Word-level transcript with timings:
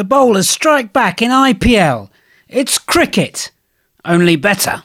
The 0.00 0.04
bowlers 0.04 0.48
strike 0.48 0.94
back 0.94 1.20
in 1.20 1.30
IPL. 1.30 2.08
It's 2.48 2.78
cricket, 2.78 3.50
only 4.02 4.34
better. 4.34 4.82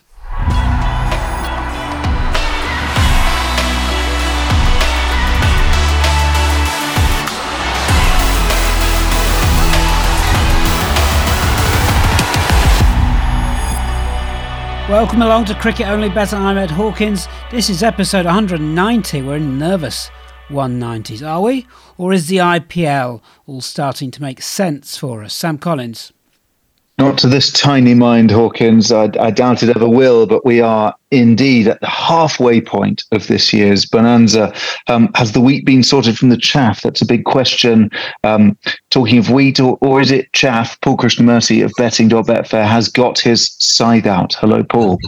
Welcome 14.89 15.21
along 15.21 15.45
to 15.45 15.55
Cricket 15.55 15.87
Only 15.87 16.09
Bettor. 16.09 16.35
I'm 16.35 16.57
Ed 16.57 16.71
Hawkins. 16.71 17.29
This 17.49 17.69
is 17.69 17.83
episode 17.83 18.25
190. 18.25 19.21
We're 19.21 19.39
nervous 19.39 20.11
190s, 20.49 21.25
are 21.27 21.41
we? 21.41 21.67
Or 21.97 22.13
is 22.13 22.27
the 22.27 22.37
IPL 22.37 23.21
all 23.47 23.61
starting 23.61 24.11
to 24.11 24.21
make 24.21 24.41
sense 24.41 24.97
for 24.97 25.23
us? 25.23 25.33
Sam 25.33 25.57
Collins. 25.57 26.11
Not 26.97 27.17
to 27.19 27.27
this 27.27 27.51
tiny 27.51 27.93
mind, 27.93 28.31
Hawkins. 28.31 28.91
I, 28.91 29.11
I, 29.19 29.29
doubt 29.29 29.63
it 29.63 29.75
ever 29.75 29.87
will, 29.87 30.25
but 30.25 30.45
we 30.45 30.61
are 30.61 30.95
indeed 31.15 31.67
at 31.67 31.79
the 31.81 31.87
halfway 31.87 32.61
point 32.61 33.03
of 33.11 33.27
this 33.27 33.53
year's 33.53 33.85
bonanza. 33.85 34.53
Um, 34.87 35.09
has 35.15 35.31
the 35.31 35.41
wheat 35.41 35.65
been 35.65 35.83
sorted 35.83 36.17
from 36.17 36.29
the 36.29 36.37
chaff? 36.37 36.81
That's 36.81 37.01
a 37.01 37.05
big 37.05 37.25
question. 37.25 37.89
Um, 38.23 38.57
talking 38.89 39.17
of 39.17 39.29
wheat, 39.29 39.59
or, 39.59 39.77
or, 39.81 40.01
is 40.01 40.11
it 40.11 40.31
chaff? 40.33 40.79
Paul 40.81 40.97
Krishnamurty 40.97 41.63
of 41.63 41.71
betting.betfair 41.77 42.65
has 42.65 42.89
got 42.89 43.19
his 43.19 43.55
scythe 43.59 44.05
out. 44.05 44.33
Hello, 44.35 44.63
Paul. 44.63 44.99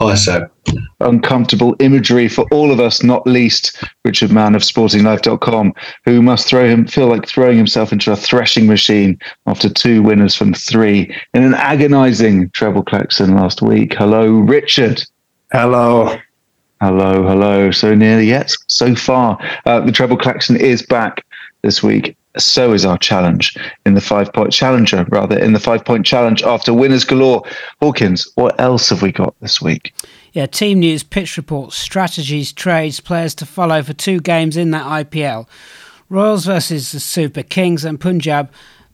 Hi, 0.00 0.14
Sam. 0.14 0.50
Uncomfortable 1.00 1.76
imagery 1.78 2.28
for 2.28 2.46
all 2.50 2.70
of 2.70 2.80
us, 2.80 3.02
not 3.02 3.26
least 3.26 3.82
Richard 4.04 4.32
Mann 4.32 4.54
of 4.54 4.62
sportinglife.com, 4.62 5.72
who 6.04 6.20
must 6.20 6.48
throw 6.48 6.68
him 6.68 6.86
feel 6.86 7.06
like 7.06 7.26
throwing 7.26 7.56
himself 7.56 7.92
into 7.92 8.10
a 8.10 8.16
threshing 8.16 8.66
machine 8.66 9.18
after 9.46 9.68
two 9.68 10.02
winners 10.02 10.34
from 10.34 10.52
three 10.52 11.14
in 11.32 11.42
an 11.42 11.54
agonizing 11.54 12.50
treble 12.50 12.82
collection 12.82 13.34
last 13.34 13.62
week. 13.62 13.94
Hello, 13.94 14.26
Richard. 14.26 15.04
Hello. 15.52 16.16
Hello, 16.80 17.26
hello. 17.26 17.70
So 17.70 17.94
nearly 17.94 18.26
yet, 18.26 18.52
so 18.66 18.94
far. 18.94 19.38
Uh, 19.64 19.80
the 19.80 19.92
treble 19.92 20.16
collection 20.16 20.56
is 20.56 20.82
back 20.82 21.24
this 21.62 21.82
week. 21.82 22.16
So 22.36 22.72
is 22.72 22.84
our 22.84 22.98
challenge 22.98 23.56
in 23.86 23.94
the 23.94 24.00
five 24.00 24.32
point 24.32 24.52
challenger, 24.52 25.06
rather, 25.08 25.38
in 25.38 25.52
the 25.52 25.60
five 25.60 25.84
point 25.84 26.04
challenge 26.04 26.42
after 26.42 26.74
winners 26.74 27.04
galore. 27.04 27.44
Hawkins, 27.80 28.28
what 28.34 28.58
else 28.60 28.88
have 28.88 29.02
we 29.02 29.12
got 29.12 29.34
this 29.40 29.62
week? 29.62 29.94
Yeah, 30.32 30.46
team 30.46 30.80
news, 30.80 31.04
pitch 31.04 31.36
reports, 31.36 31.76
strategies, 31.76 32.52
trades, 32.52 32.98
players 32.98 33.36
to 33.36 33.46
follow 33.46 33.82
for 33.82 33.92
two 33.92 34.18
games 34.18 34.56
in 34.56 34.72
that 34.72 34.84
IPL. 34.84 35.46
Royals 36.08 36.44
versus 36.44 36.90
the 36.90 37.00
Super 37.00 37.44
Kings 37.44 37.84
and 37.84 38.00
Punjab 38.00 38.50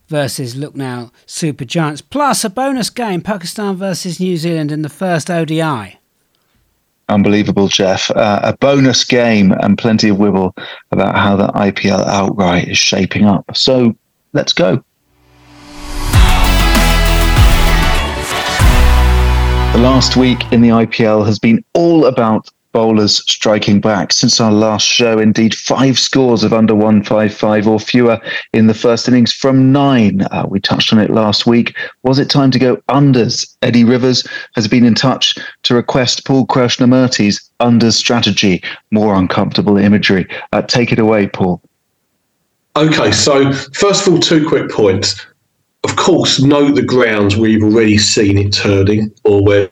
versus 0.07 0.55
Lucknow 0.55 1.11
Super 1.25 1.65
Giants, 1.65 2.01
plus 2.01 2.43
a 2.43 2.49
bonus 2.49 2.89
game, 2.91 3.21
Pakistan 3.21 3.75
versus 3.75 4.19
New 4.19 4.37
Zealand 4.37 4.71
in 4.71 4.83
the 4.83 4.89
first 4.89 5.31
ODI. 5.31 5.97
Unbelievable, 7.11 7.67
Jeff. 7.67 8.09
Uh, 8.11 8.39
a 8.43 8.57
bonus 8.57 9.03
game 9.03 9.51
and 9.51 9.77
plenty 9.77 10.07
of 10.09 10.17
wibble 10.17 10.57
about 10.91 11.17
how 11.17 11.35
the 11.35 11.47
IPL 11.49 12.05
outright 12.07 12.69
is 12.69 12.77
shaping 12.77 13.25
up. 13.25 13.45
So 13.55 13.95
let's 14.33 14.53
go. 14.53 14.83
The 19.73 19.79
last 19.79 20.15
week 20.15 20.39
in 20.53 20.61
the 20.61 20.69
IPL 20.69 21.25
has 21.25 21.37
been 21.37 21.63
all 21.73 22.05
about 22.05 22.49
bowlers 22.71 23.17
striking 23.31 23.79
back. 23.79 24.13
Since 24.13 24.39
our 24.39 24.51
last 24.51 24.85
show, 24.85 25.19
indeed, 25.19 25.55
five 25.55 25.99
scores 25.99 26.43
of 26.43 26.53
under 26.53 26.75
155 26.75 27.67
or 27.67 27.79
fewer 27.79 28.19
in 28.53 28.67
the 28.67 28.73
first 28.73 29.07
innings 29.07 29.33
from 29.33 29.71
nine. 29.71 30.21
Uh, 30.31 30.45
we 30.49 30.59
touched 30.59 30.93
on 30.93 30.99
it 30.99 31.09
last 31.09 31.45
week. 31.45 31.75
Was 32.03 32.19
it 32.19 32.29
time 32.29 32.51
to 32.51 32.59
go 32.59 32.77
unders? 32.89 33.55
Eddie 33.61 33.83
Rivers 33.83 34.27
has 34.55 34.67
been 34.67 34.85
in 34.85 34.95
touch 34.95 35.35
to 35.63 35.75
request 35.75 36.25
Paul 36.25 36.45
Krishnamurty's 36.45 37.49
unders 37.59 37.93
strategy. 37.93 38.63
More 38.91 39.15
uncomfortable 39.15 39.77
imagery. 39.77 40.27
Uh, 40.51 40.61
take 40.61 40.91
it 40.91 40.99
away, 40.99 41.27
Paul. 41.27 41.61
Okay, 42.75 43.11
so 43.11 43.51
first 43.73 44.07
of 44.07 44.13
all, 44.13 44.19
two 44.19 44.47
quick 44.47 44.69
points. 44.71 45.25
Of 45.83 45.95
course, 45.95 46.39
note 46.39 46.75
the 46.75 46.81
grounds 46.81 47.35
where 47.35 47.49
you've 47.49 47.63
already 47.63 47.97
seen 47.97 48.37
it 48.37 48.53
turning 48.53 49.11
or 49.23 49.43
where 49.43 49.69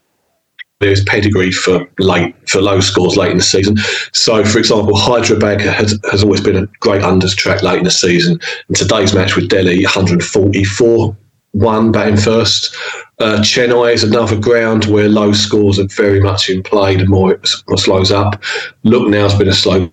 there's 0.79 1.03
pedigree 1.03 1.51
for 1.51 1.85
late 1.99 2.35
for 2.47 2.61
low 2.61 2.79
scores 2.79 3.17
late 3.17 3.31
in 3.31 3.37
the 3.37 3.43
season. 3.43 3.77
So, 4.13 4.43
for 4.45 4.59
example, 4.59 4.95
Hyderabad 4.95 5.61
has, 5.61 5.99
has 6.09 6.23
always 6.23 6.41
been 6.41 6.55
a 6.55 6.67
great 6.79 7.01
unders 7.01 7.35
track 7.35 7.61
late 7.63 7.79
in 7.79 7.83
the 7.83 7.91
season. 7.91 8.39
And 8.67 8.77
today's 8.77 9.13
match 9.13 9.35
with 9.35 9.49
Delhi, 9.49 9.83
144 9.83 11.17
one 11.51 11.91
batting 11.91 12.17
first. 12.17 12.75
Uh, 13.19 13.39
Chennai 13.39 13.93
is 13.93 14.03
another 14.03 14.39
ground 14.39 14.85
where 14.85 15.09
low 15.09 15.31
scores 15.33 15.79
are 15.79 15.87
very 15.87 16.19
much 16.19 16.49
in 16.49 16.63
play. 16.63 16.95
The 16.95 17.05
more 17.05 17.33
it 17.33 17.47
slows 17.75 18.11
up, 18.11 18.41
Lucknow's 18.83 19.35
been 19.35 19.47
a 19.47 19.53
slow 19.53 19.91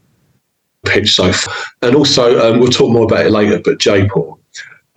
pitch 0.84 1.14
so 1.14 1.32
far. 1.32 1.54
And 1.82 1.96
also, 1.96 2.52
um, 2.52 2.60
we'll 2.60 2.70
talk 2.70 2.92
more 2.92 3.04
about 3.04 3.26
it 3.26 3.30
later. 3.30 3.60
But 3.64 3.78
Jaipur. 3.78 4.34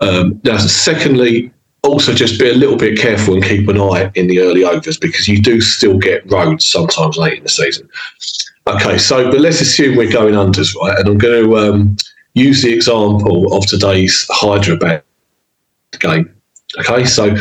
Um, 0.01 0.39
now, 0.44 0.57
secondly, 0.57 1.51
also 1.89 2.13
just 2.13 2.39
be 2.39 2.50
a 2.50 2.53
little 2.53 2.77
bit 2.77 2.97
careful 2.97 3.33
and 3.33 3.44
keep 3.44 3.67
an 3.67 3.79
eye 3.79 4.11
in 4.16 4.27
the 4.27 4.39
early 4.39 4.63
overs 4.63 4.97
because 4.97 5.27
you 5.27 5.41
do 5.41 5.59
still 5.61 5.97
get 5.97 6.29
roads 6.31 6.66
sometimes 6.66 7.17
late 7.17 7.38
in 7.38 7.44
the 7.44 7.50
season. 7.50 7.89
Okay, 8.67 8.97
so 8.97 9.31
but 9.31 9.39
let's 9.39 9.61
assume 9.61 9.95
we're 9.95 10.11
going 10.11 10.35
unders, 10.35 10.75
right? 10.75 10.97
And 11.00 11.07
I'm 11.07 11.17
going 11.17 11.44
to 11.44 11.57
um, 11.57 11.97
use 12.33 12.61
the 12.61 12.73
example 12.73 13.53
of 13.55 13.66
today's 13.66 14.25
Hydra 14.29 14.75
Hyderabad 14.75 15.03
game. 16.00 16.33
Okay, 16.79 17.03
so 17.05 17.35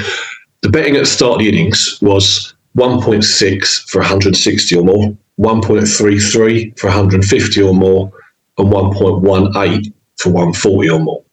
the 0.63 0.71
betting 0.71 0.97
at 0.97 1.01
the 1.01 1.07
start 1.07 1.35
of 1.35 1.39
the 1.41 1.49
innings 1.49 1.99
was 2.01 2.55
1.6 2.77 3.89
for 3.89 4.01
160 4.01 4.77
or 4.77 4.85
more, 4.85 5.17
1.33 5.39 6.79
for 6.79 6.87
150 6.87 7.63
or 7.63 7.75
more, 7.75 8.11
and 8.57 8.73
1.18 8.73 9.93
for 10.17 10.31
140 10.31 10.91
or 10.91 11.01
more. 11.01 11.25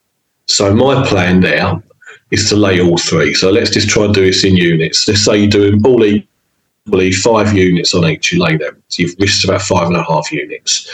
So 0.48 0.74
my 0.76 1.06
plan 1.08 1.40
now 1.40 1.82
is 2.32 2.50
to 2.50 2.56
lay 2.56 2.82
all 2.82 2.98
three. 2.98 3.34
So 3.34 3.52
let's 3.52 3.70
just 3.70 3.90
try 3.90 4.06
and 4.06 4.14
do 4.14 4.26
this 4.26 4.44
in 4.44 4.56
units. 4.56 5.08
Let's 5.08 5.24
say 5.24 5.38
you 5.38 5.50
do 5.50 5.80
all 5.86 6.04
equally 6.04 7.12
five 7.12 7.54
units 7.54 7.94
on 7.94 8.06
each, 8.06 8.34
you 8.34 8.42
lay 8.42 8.58
them. 8.58 8.82
So 8.88 9.04
you've 9.04 9.16
risked 9.20 9.46
about 9.46 9.62
five 9.62 9.88
and 9.88 9.98
a 9.98 10.04
half 10.04 10.32
units. 10.32 10.90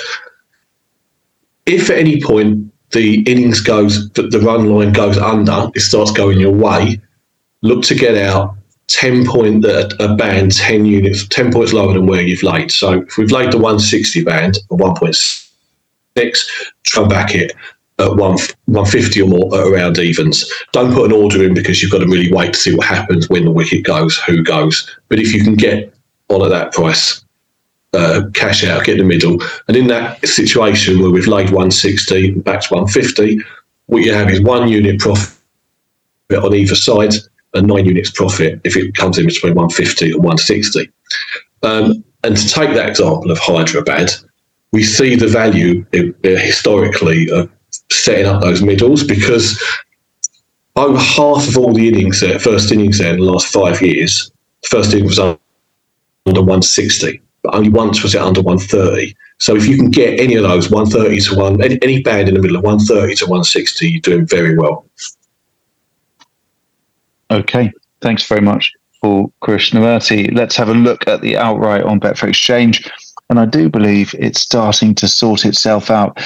If 1.65 1.89
at 1.89 1.97
any 1.97 2.21
point 2.21 2.71
the 2.91 3.21
innings 3.21 3.61
goes, 3.61 4.09
the 4.11 4.41
run 4.43 4.69
line 4.69 4.91
goes 4.91 5.17
under, 5.17 5.69
it 5.73 5.81
starts 5.81 6.11
going 6.11 6.39
your 6.39 6.51
way, 6.51 6.99
look 7.61 7.83
to 7.85 7.95
get 7.95 8.17
out 8.17 8.55
10 8.87 9.25
point 9.25 9.61
that 9.61 9.93
a 10.01 10.15
band 10.15 10.51
10 10.51 10.85
units 10.85 11.27
10 11.29 11.53
points 11.53 11.71
lower 11.71 11.93
than 11.93 12.05
where 12.05 12.21
you've 12.21 12.43
laid 12.43 12.69
so 12.71 13.01
if 13.01 13.17
we've 13.17 13.31
laid 13.31 13.51
the 13.51 13.57
160 13.57 14.23
band 14.23 14.57
or 14.69 14.77
1.6 14.77 16.37
try 16.83 17.07
back 17.07 17.33
it 17.33 17.53
at 18.01 18.15
one 18.15 18.37
150 18.65 19.21
or 19.21 19.27
more 19.27 19.49
around 19.53 19.97
evens. 19.97 20.49
Don't 20.71 20.93
put 20.93 21.05
an 21.05 21.11
order 21.11 21.43
in 21.43 21.53
because 21.53 21.81
you've 21.81 21.91
got 21.91 21.99
to 21.99 22.07
really 22.07 22.31
wait 22.31 22.53
to 22.53 22.59
see 22.59 22.75
what 22.75 22.87
happens 22.87 23.29
when 23.29 23.45
the 23.45 23.51
wicket 23.51 23.83
goes, 23.83 24.17
who 24.17 24.43
goes. 24.43 24.89
But 25.09 25.19
if 25.19 25.33
you 25.33 25.43
can 25.43 25.55
get 25.55 25.93
on 26.29 26.43
at 26.43 26.49
that 26.49 26.71
price, 26.71 27.23
uh, 27.93 28.23
cash 28.33 28.63
out, 28.63 28.85
get 28.85 28.99
in 28.99 29.07
the 29.07 29.13
middle. 29.13 29.37
And 29.67 29.77
in 29.77 29.87
that 29.87 30.25
situation 30.25 31.01
where 31.01 31.11
we've 31.11 31.27
laid 31.27 31.47
160 31.47 32.35
back 32.35 32.61
to 32.61 32.73
150, 32.73 33.39
what 33.87 34.03
you 34.03 34.13
have 34.13 34.29
is 34.29 34.41
one 34.41 34.67
unit 34.67 34.99
profit 34.99 35.37
on 36.31 36.55
either 36.55 36.75
side 36.75 37.13
and 37.53 37.67
nine 37.67 37.85
units 37.85 38.09
profit 38.11 38.61
if 38.63 38.77
it 38.77 38.95
comes 38.95 39.17
in 39.17 39.25
between 39.25 39.53
150 39.53 40.11
and 40.11 40.23
160. 40.23 40.89
Um, 41.63 42.03
and 42.23 42.37
to 42.37 42.47
take 42.47 42.73
that 42.73 42.89
example 42.89 43.29
of 43.29 43.37
Hyderabad, 43.39 44.11
we 44.71 44.83
see 44.83 45.15
the 45.15 45.27
value 45.27 45.85
uh, 45.93 45.99
historically 46.23 47.29
of 47.29 47.49
setting 47.93 48.25
up 48.25 48.41
those 48.41 48.61
middles 48.61 49.03
because 49.03 49.61
over 50.75 50.97
half 50.97 51.47
of 51.47 51.57
all 51.57 51.73
the 51.73 51.87
innings 51.87 52.21
there, 52.21 52.39
first 52.39 52.71
innings 52.71 52.99
there 52.99 53.13
in 53.13 53.19
the 53.19 53.25
last 53.25 53.47
five 53.47 53.81
years, 53.81 54.31
first 54.67 54.93
inning 54.93 55.05
was 55.05 55.19
under 55.19 55.37
160, 56.25 57.21
but 57.43 57.55
only 57.55 57.69
once 57.69 58.03
was 58.03 58.15
it 58.15 58.21
under 58.21 58.41
130. 58.41 59.15
So 59.39 59.55
if 59.55 59.67
you 59.67 59.75
can 59.75 59.89
get 59.89 60.19
any 60.19 60.35
of 60.35 60.43
those 60.43 60.69
130 60.69 61.19
to 61.21 61.35
one, 61.35 61.61
any, 61.61 61.79
any 61.81 62.01
band 62.01 62.29
in 62.29 62.35
the 62.35 62.41
middle 62.41 62.57
of 62.57 62.63
130 62.63 63.15
to 63.15 63.25
160, 63.25 63.89
you're 63.89 64.01
doing 64.01 64.27
very 64.27 64.57
well. 64.57 64.85
Okay, 67.31 67.71
thanks 68.01 68.27
very 68.27 68.41
much, 68.41 68.71
Paul 69.01 69.33
Krishnamurty. 69.41 70.35
Let's 70.35 70.55
have 70.57 70.69
a 70.69 70.73
look 70.73 71.07
at 71.07 71.21
the 71.21 71.37
outright 71.37 71.83
on 71.83 71.99
Betfair 71.99 72.29
Exchange 72.29 72.89
and 73.31 73.39
I 73.39 73.45
do 73.45 73.69
believe 73.69 74.13
it's 74.19 74.41
starting 74.41 74.93
to 74.95 75.07
sort 75.07 75.45
itself 75.45 75.89
out. 75.89 76.17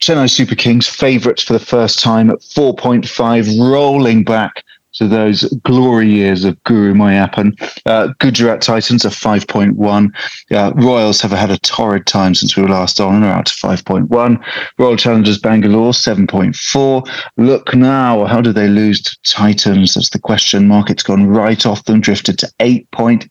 Chennai 0.00 0.30
Super 0.30 0.54
Kings 0.54 0.88
favourites 0.88 1.42
for 1.42 1.52
the 1.52 1.58
first 1.58 2.00
time 2.00 2.30
at 2.30 2.40
4.5, 2.40 3.70
rolling 3.70 4.24
back 4.24 4.63
to 4.94 5.08
those 5.08 5.42
glory 5.64 6.08
years 6.08 6.44
of 6.44 6.62
Guru 6.64 6.94
Meiyappan. 6.94 7.52
Uh, 7.86 8.08
Gujarat 8.18 8.62
Titans 8.62 9.04
are 9.04 9.10
5.1. 9.10 10.10
Uh, 10.50 10.72
Royals 10.76 11.20
have 11.20 11.32
had 11.32 11.50
a 11.50 11.58
torrid 11.58 12.06
time 12.06 12.34
since 12.34 12.56
we 12.56 12.62
were 12.62 12.68
last 12.68 13.00
on 13.00 13.16
and 13.16 13.24
are 13.24 13.32
out 13.32 13.46
to 13.46 13.54
5.1. 13.54 14.44
Royal 14.78 14.96
Challengers 14.96 15.38
Bangalore 15.38 15.92
7.4. 15.92 17.08
Lucknow, 17.36 18.24
how 18.26 18.40
did 18.40 18.54
they 18.54 18.68
lose 18.68 19.02
to 19.02 19.16
Titans? 19.22 19.94
That's 19.94 20.10
the 20.10 20.18
question. 20.18 20.68
Market's 20.68 21.02
gone 21.02 21.26
right 21.26 21.66
off 21.66 21.84
them, 21.84 22.00
drifted 22.00 22.38
to 22.38 22.52
8.8. 22.60 23.28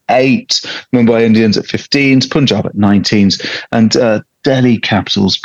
Mumbai 0.93 1.23
Indians 1.23 1.57
at 1.57 1.65
15s, 1.65 2.29
Punjab 2.29 2.65
at 2.65 2.75
19s, 2.75 3.63
and 3.71 3.95
uh, 3.95 4.21
Delhi 4.43 4.77
Capitals, 4.77 5.39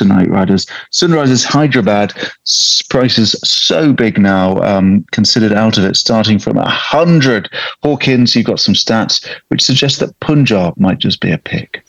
Knight 0.00 0.28
Riders, 0.28 0.66
Sunrisers 0.92 1.44
Hyderabad. 1.44 2.12
Prices 2.88 3.36
so 3.44 3.92
big 3.92 4.18
now, 4.18 4.60
um, 4.62 5.04
considered 5.12 5.52
out 5.52 5.78
of 5.78 5.84
it, 5.84 5.96
starting 5.96 6.38
from 6.38 6.58
a 6.58 6.68
hundred. 6.68 7.48
Hawkins, 7.82 8.34
you've 8.34 8.46
got 8.46 8.60
some 8.60 8.74
stats 8.74 9.26
which 9.48 9.62
suggest 9.62 10.00
that 10.00 10.18
Punjab 10.20 10.76
might 10.76 10.98
just 10.98 11.20
be 11.20 11.30
a 11.30 11.38
pick. 11.38 11.84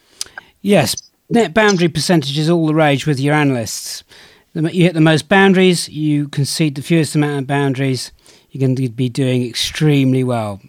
Yes, 0.61 0.95
net 1.29 1.53
boundary 1.53 1.89
percentage 1.89 2.37
is 2.37 2.49
all 2.49 2.67
the 2.67 2.75
rage 2.75 3.07
with 3.07 3.19
your 3.19 3.33
analysts. 3.33 4.03
You 4.53 4.83
hit 4.83 4.93
the 4.93 5.01
most 5.01 5.27
boundaries, 5.27 5.89
you 5.89 6.27
concede 6.27 6.75
the 6.75 6.81
fewest 6.81 7.15
amount 7.15 7.39
of 7.39 7.47
boundaries. 7.47 8.11
You're 8.51 8.59
going 8.59 8.75
to 8.75 8.89
be 8.89 9.09
doing 9.09 9.43
extremely 9.43 10.23
well 10.23 10.61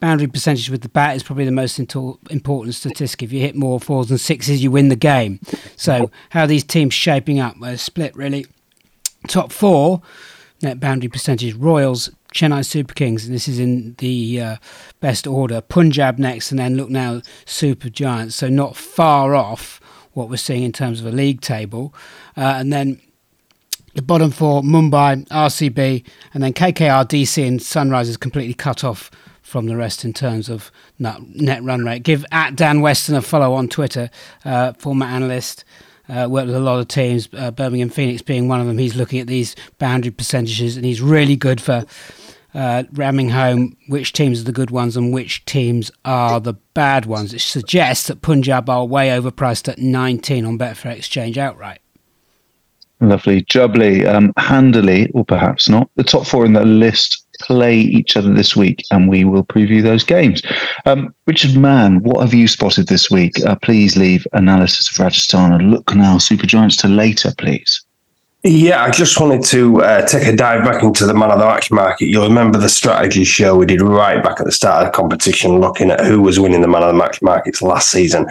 boundary 0.00 0.28
percentage 0.28 0.70
with 0.70 0.82
the 0.82 0.88
bat 0.88 1.16
is 1.16 1.22
probably 1.22 1.44
the 1.44 1.50
most 1.50 1.78
important 1.78 2.74
statistic. 2.74 3.22
If 3.22 3.32
you 3.32 3.40
hit 3.40 3.56
more 3.56 3.80
fours 3.80 4.10
and 4.10 4.20
sixes, 4.20 4.62
you 4.62 4.70
win 4.70 4.88
the 4.88 4.96
game. 4.96 5.40
So, 5.76 6.10
how 6.30 6.46
these 6.46 6.64
teams 6.64 6.94
shaping 6.94 7.40
up? 7.40 7.58
Well, 7.58 7.76
split 7.76 8.14
really. 8.16 8.46
Top 9.26 9.52
four 9.52 10.02
net 10.62 10.80
boundary 10.80 11.08
percentage 11.08 11.54
Royals, 11.54 12.10
Chennai 12.34 12.64
Super 12.64 12.94
Kings, 12.94 13.24
and 13.24 13.34
this 13.34 13.48
is 13.48 13.58
in 13.58 13.94
the 13.98 14.40
uh, 14.40 14.56
best 15.00 15.26
order. 15.26 15.60
Punjab 15.60 16.18
next, 16.18 16.50
and 16.50 16.58
then 16.58 16.76
Lucknow, 16.76 17.22
Super 17.44 17.88
Giants. 17.88 18.36
So, 18.36 18.48
not 18.48 18.76
far 18.76 19.34
off 19.34 19.80
what 20.12 20.28
we're 20.28 20.36
seeing 20.36 20.62
in 20.62 20.72
terms 20.72 21.00
of 21.00 21.06
a 21.06 21.12
league 21.12 21.40
table. 21.40 21.94
Uh, 22.36 22.54
and 22.56 22.72
then 22.72 23.00
the 23.94 24.02
bottom 24.02 24.30
four 24.30 24.62
Mumbai, 24.62 25.26
RCB, 25.28 26.04
and 26.34 26.42
then 26.42 26.52
KKR, 26.52 27.04
DC, 27.06 27.46
and 27.46 27.60
Sunrisers 27.60 28.18
completely 28.18 28.54
cut 28.54 28.84
off 28.84 29.10
from 29.42 29.66
the 29.66 29.76
rest 29.76 30.04
in 30.04 30.12
terms 30.12 30.48
of 30.48 30.70
net 30.98 31.62
run 31.62 31.84
rate. 31.84 32.02
Give 32.02 32.24
at 32.30 32.54
Dan 32.54 32.80
Weston 32.80 33.14
a 33.14 33.22
follow 33.22 33.54
on 33.54 33.68
Twitter, 33.68 34.10
uh, 34.44 34.74
former 34.74 35.06
analyst. 35.06 35.64
Uh, 36.08 36.26
worked 36.26 36.46
with 36.46 36.56
a 36.56 36.60
lot 36.60 36.78
of 36.78 36.88
teams, 36.88 37.28
uh, 37.34 37.50
Birmingham 37.50 37.90
Phoenix 37.90 38.22
being 38.22 38.48
one 38.48 38.62
of 38.62 38.66
them. 38.66 38.78
He's 38.78 38.96
looking 38.96 39.20
at 39.20 39.26
these 39.26 39.54
boundary 39.76 40.10
percentages 40.10 40.74
and 40.74 40.86
he's 40.86 41.02
really 41.02 41.36
good 41.36 41.60
for 41.60 41.84
uh, 42.54 42.84
ramming 42.92 43.28
home 43.28 43.76
which 43.88 44.14
teams 44.14 44.40
are 44.40 44.44
the 44.44 44.52
good 44.52 44.70
ones 44.70 44.96
and 44.96 45.12
which 45.12 45.44
teams 45.44 45.90
are 46.06 46.40
the 46.40 46.54
bad 46.72 47.04
ones. 47.04 47.34
It 47.34 47.40
suggests 47.40 48.08
that 48.08 48.22
Punjab 48.22 48.70
are 48.70 48.86
way 48.86 49.08
overpriced 49.08 49.68
at 49.68 49.78
19 49.78 50.46
on 50.46 50.58
Betfair 50.58 50.96
Exchange 50.96 51.36
outright. 51.36 51.80
Lovely. 53.00 53.42
Jubbly, 53.42 54.04
um, 54.06 54.32
handily, 54.36 55.08
or 55.12 55.24
perhaps 55.24 55.68
not, 55.68 55.88
the 55.94 56.02
top 56.02 56.26
four 56.26 56.44
in 56.44 56.54
that 56.54 56.66
list 56.66 57.24
play 57.40 57.76
each 57.76 58.16
other 58.16 58.32
this 58.34 58.56
week, 58.56 58.82
and 58.90 59.08
we 59.08 59.24
will 59.24 59.44
preview 59.44 59.82
those 59.82 60.02
games. 60.02 60.42
Um, 60.84 61.14
Richard 61.26 61.56
Mann, 61.56 62.02
what 62.02 62.20
have 62.20 62.34
you 62.34 62.48
spotted 62.48 62.88
this 62.88 63.10
week? 63.10 63.32
Uh, 63.46 63.54
please 63.54 63.96
leave 63.96 64.26
analysis 64.32 64.90
of 64.90 64.98
Rajasthan 64.98 65.52
and 65.52 65.70
Lucknow, 65.70 66.18
Super 66.18 66.46
Giants 66.46 66.76
to 66.78 66.88
later, 66.88 67.32
please. 67.38 67.84
Yeah, 68.50 68.82
I 68.82 68.90
just 68.90 69.20
wanted 69.20 69.44
to 69.44 69.82
uh, 69.82 70.06
take 70.06 70.26
a 70.26 70.34
dive 70.34 70.64
back 70.64 70.82
into 70.82 71.04
the 71.04 71.12
man 71.12 71.30
of 71.30 71.38
the 71.38 71.44
match 71.44 71.70
market. 71.70 72.06
You'll 72.06 72.28
remember 72.28 72.56
the 72.56 72.70
strategy 72.70 73.22
show 73.22 73.54
we 73.54 73.66
did 73.66 73.82
right 73.82 74.24
back 74.24 74.40
at 74.40 74.46
the 74.46 74.52
start 74.52 74.86
of 74.86 74.90
the 74.90 74.96
competition, 74.96 75.60
looking 75.60 75.90
at 75.90 76.00
who 76.00 76.22
was 76.22 76.40
winning 76.40 76.62
the 76.62 76.66
man 76.66 76.82
of 76.82 76.88
the 76.88 76.94
match 76.94 77.20
markets 77.20 77.60
last 77.60 77.90
season. 77.90 78.26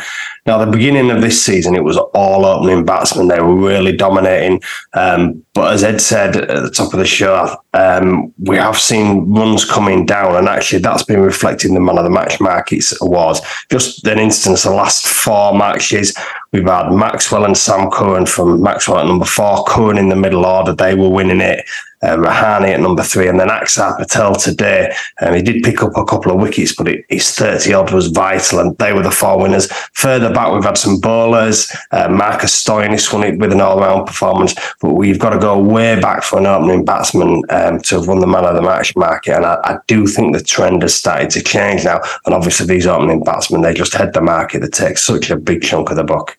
Now, 0.48 0.58
the 0.58 0.72
beginning 0.72 1.12
of 1.12 1.22
this 1.22 1.46
season, 1.46 1.76
it 1.76 1.84
was 1.84 1.98
all 2.16 2.46
opening 2.46 2.84
batsmen. 2.84 3.28
They 3.28 3.40
were 3.40 3.54
really 3.54 3.96
dominating. 3.96 4.64
Um, 4.94 5.46
but 5.54 5.72
as 5.72 5.84
Ed 5.84 6.02
said 6.02 6.36
at 6.36 6.64
the 6.64 6.72
top 6.72 6.94
of 6.94 7.00
the 7.00 7.06
show, 7.06 7.56
um, 7.74 8.34
we 8.40 8.56
have 8.56 8.80
seen 8.80 9.32
runs 9.32 9.66
coming 9.66 10.08
down, 10.08 10.36
and 10.36 10.48
actually 10.48 10.80
that's 10.80 11.04
been 11.04 11.22
reflected 11.22 11.68
in 11.68 11.76
the 11.76 11.80
man 11.80 12.00
of 12.00 12.06
the 12.06 12.10
match 12.10 12.40
markets 12.40 13.00
awards. 13.02 13.42
Just 13.70 14.08
an 14.08 14.18
instance, 14.18 14.64
the 14.64 14.72
last 14.72 15.08
four 15.08 15.56
matches, 15.56 16.16
we've 16.58 16.68
had 16.68 16.92
Maxwell 16.92 17.46
and 17.46 17.58
Sam 17.58 17.90
Curran 17.92 18.26
from 18.26 18.62
Maxwell 18.62 19.00
at 19.00 19.06
number 19.06 19.26
four, 19.26 19.64
Curran 19.66 19.98
in 19.98 20.10
the 20.10 20.16
middle 20.16 20.46
order. 20.46 20.74
They 20.74 20.96
were 20.96 21.10
winning 21.10 21.42
it 21.42 21.66
uh, 22.04 22.16
Rahane 22.16 22.74
at 22.74 22.80
number 22.80 23.04
three, 23.04 23.28
and 23.28 23.40
then 23.40 23.48
Axar 23.48 23.98
Patel 23.98 24.36
today. 24.36 24.94
Um, 25.22 25.34
he 25.34 25.42
did 25.42 25.64
pick 25.64 25.82
up 25.82 25.98
a 25.98 26.06
couple 26.06 26.32
of 26.32 26.40
wickets, 26.40 26.76
but 26.76 26.88
it, 26.88 27.06
his 27.10 27.32
30 27.32 27.74
odd 27.74 27.92
was 27.92 28.08
vital, 28.08 28.60
and 28.60 28.78
they 28.78 28.94
were 28.94 29.02
the 29.02 29.12
four 29.12 29.42
winners. 29.42 29.72
Further 29.94 30.32
back, 30.34 30.54
we've 30.54 30.64
had 30.64 30.78
some 30.78 31.00
bowlers. 31.00 31.72
Uh, 31.92 32.08
Marcus 32.10 32.64
Stoinis 32.64 33.12
won 33.12 33.24
it 33.24 33.40
with 33.40 33.52
an 33.52 33.62
all 33.62 33.80
round 33.80 34.06
performance, 34.06 34.54
but 34.80 34.94
we've 34.94 35.20
got 35.20 35.32
to 35.32 35.40
go 35.40 35.58
way 35.60 36.00
back 36.00 36.24
for 36.24 36.38
an 36.38 36.46
opening 36.46 36.86
batsman 36.86 37.42
um, 37.50 37.80
to 37.82 37.96
have 37.96 38.08
won 38.08 38.20
the 38.20 38.28
man 38.28 38.46
of 38.46 38.56
the 38.56 38.62
match 38.62 38.96
market. 38.96 39.36
And 39.36 39.46
I, 39.46 39.60
I, 39.64 39.78
do 39.88 40.06
think 40.06 40.36
the 40.36 40.44
trend 40.44 40.82
has 40.84 40.94
started 40.94 41.30
to 41.32 41.42
change 41.42 41.86
now. 41.86 42.02
And 42.26 42.36
obviously, 42.36 42.68
these 42.68 42.86
opening 42.86 43.24
batsmen, 43.24 43.62
they 43.62 43.74
just 43.74 43.94
head 43.94 44.14
the 44.14 44.22
market 44.22 44.62
that 44.62 44.74
takes 44.74 45.04
such 45.04 45.30
a 45.30 45.36
big 45.36 45.64
chunk 45.64 45.90
of 45.90 45.96
the 45.96 46.04
book. 46.04 46.38